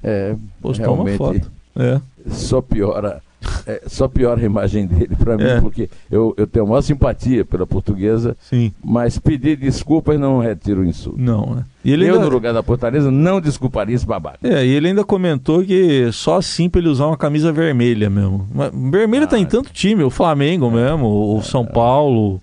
É, 0.02 0.34
Postou 0.62 0.94
uma 0.96 1.12
foto. 1.18 1.52
É. 1.80 2.00
só 2.30 2.62
piora. 2.62 3.22
é, 3.66 3.84
só 3.88 4.08
piora 4.10 4.42
a 4.42 4.44
imagem 4.44 4.86
dele 4.86 5.16
pra 5.16 5.38
mim, 5.38 5.44
É. 5.46 5.62
porque 5.62 5.90
eu, 6.12 6.34
eu 6.38 6.46
tenho 6.46 6.66
a 6.66 6.68
maior 6.68 6.82
simpatia 6.82 7.46
pela 7.46 7.66
portuguesa, 7.66 8.36
Sim. 8.42 8.74
mas 8.84 9.18
pedir 9.18 9.56
desculpas 9.56 10.20
não 10.20 10.40
retira 10.40 10.82
o 10.82 10.86
insulto. 10.86 11.18
Não, 11.20 11.56
né? 11.56 11.64
E 11.86 11.92
ele 11.94 12.06
eu, 12.06 12.16
ainda- 12.16 12.26
no 12.26 12.32
lugar 12.32 12.54
da 12.54 12.62
portuguesa, 12.62 13.10
não 13.10 13.40
desculparia 13.40 13.96
esse 13.96 14.06
babaca. 14.06 14.40
É, 14.44 14.66
e 14.66 14.70
ele 14.72 14.90
ainda 14.90 15.06
comentou 15.06 15.64
que 15.64 16.12
só 16.12 16.38
assim 16.38 16.70
pra 16.70 16.82
ele 16.82 16.90
usar 16.90 17.08
uma 17.08 17.16
camisa 17.18 17.50
vermelha 17.52 18.10
mesmo. 18.10 18.46
Mas 18.54 18.72
vermelha 18.92 19.26
tá 19.26 19.40
em 19.40 19.46
tanto 19.46 19.72
time, 19.72 20.04
o 20.04 20.10
Flamengo 20.10 20.70
mesmo, 20.70 21.36
o 21.38 21.42
São 21.42 21.66
Paulo, 21.66 22.42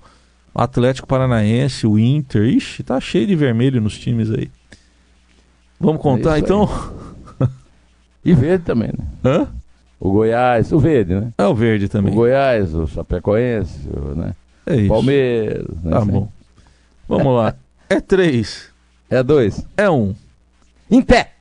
o 0.55 0.61
Atlético 0.63 1.07
Paranaense, 1.07 1.87
o 1.87 1.99
Inter. 1.99 2.45
Ixi, 2.45 2.83
tá 2.83 2.99
cheio 2.99 3.27
de 3.27 3.37
vermelho 3.37 3.83
nos 3.83 3.99
times 3.99 4.31
aí. 4.31 4.49
Vamos 5.79 6.01
contar 6.01 6.39
isso 6.39 6.47
então? 6.47 6.67
E 8.27 8.35
verde 8.35 8.65
também, 8.65 8.89
né? 8.89 9.05
Hã? 9.25 9.47
O 10.01 10.11
Goiás, 10.11 10.73
o 10.73 10.79
verde, 10.81 11.15
né? 11.15 11.33
É 11.39 11.47
o 11.47 11.55
verde 11.55 11.87
O 11.87 11.89
também. 11.89 12.13
Goiás, 12.13 12.75
o 12.75 12.87
Chapecoense, 12.87 13.89
o, 13.89 14.17
né? 14.17 14.35
É 14.67 14.75
isso. 14.75 14.89
Palmeiras. 14.89 15.65
Né? 15.83 15.91
Tá 15.93 16.05
bom. 16.05 16.29
Vamos 17.09 17.37
lá. 17.37 17.55
É 17.89 18.01
três. 18.01 18.69
É 19.09 19.23
dois. 19.23 19.65
É 19.77 19.89
um. 19.89 20.13
Em 20.91 21.01
pé! 21.01 21.36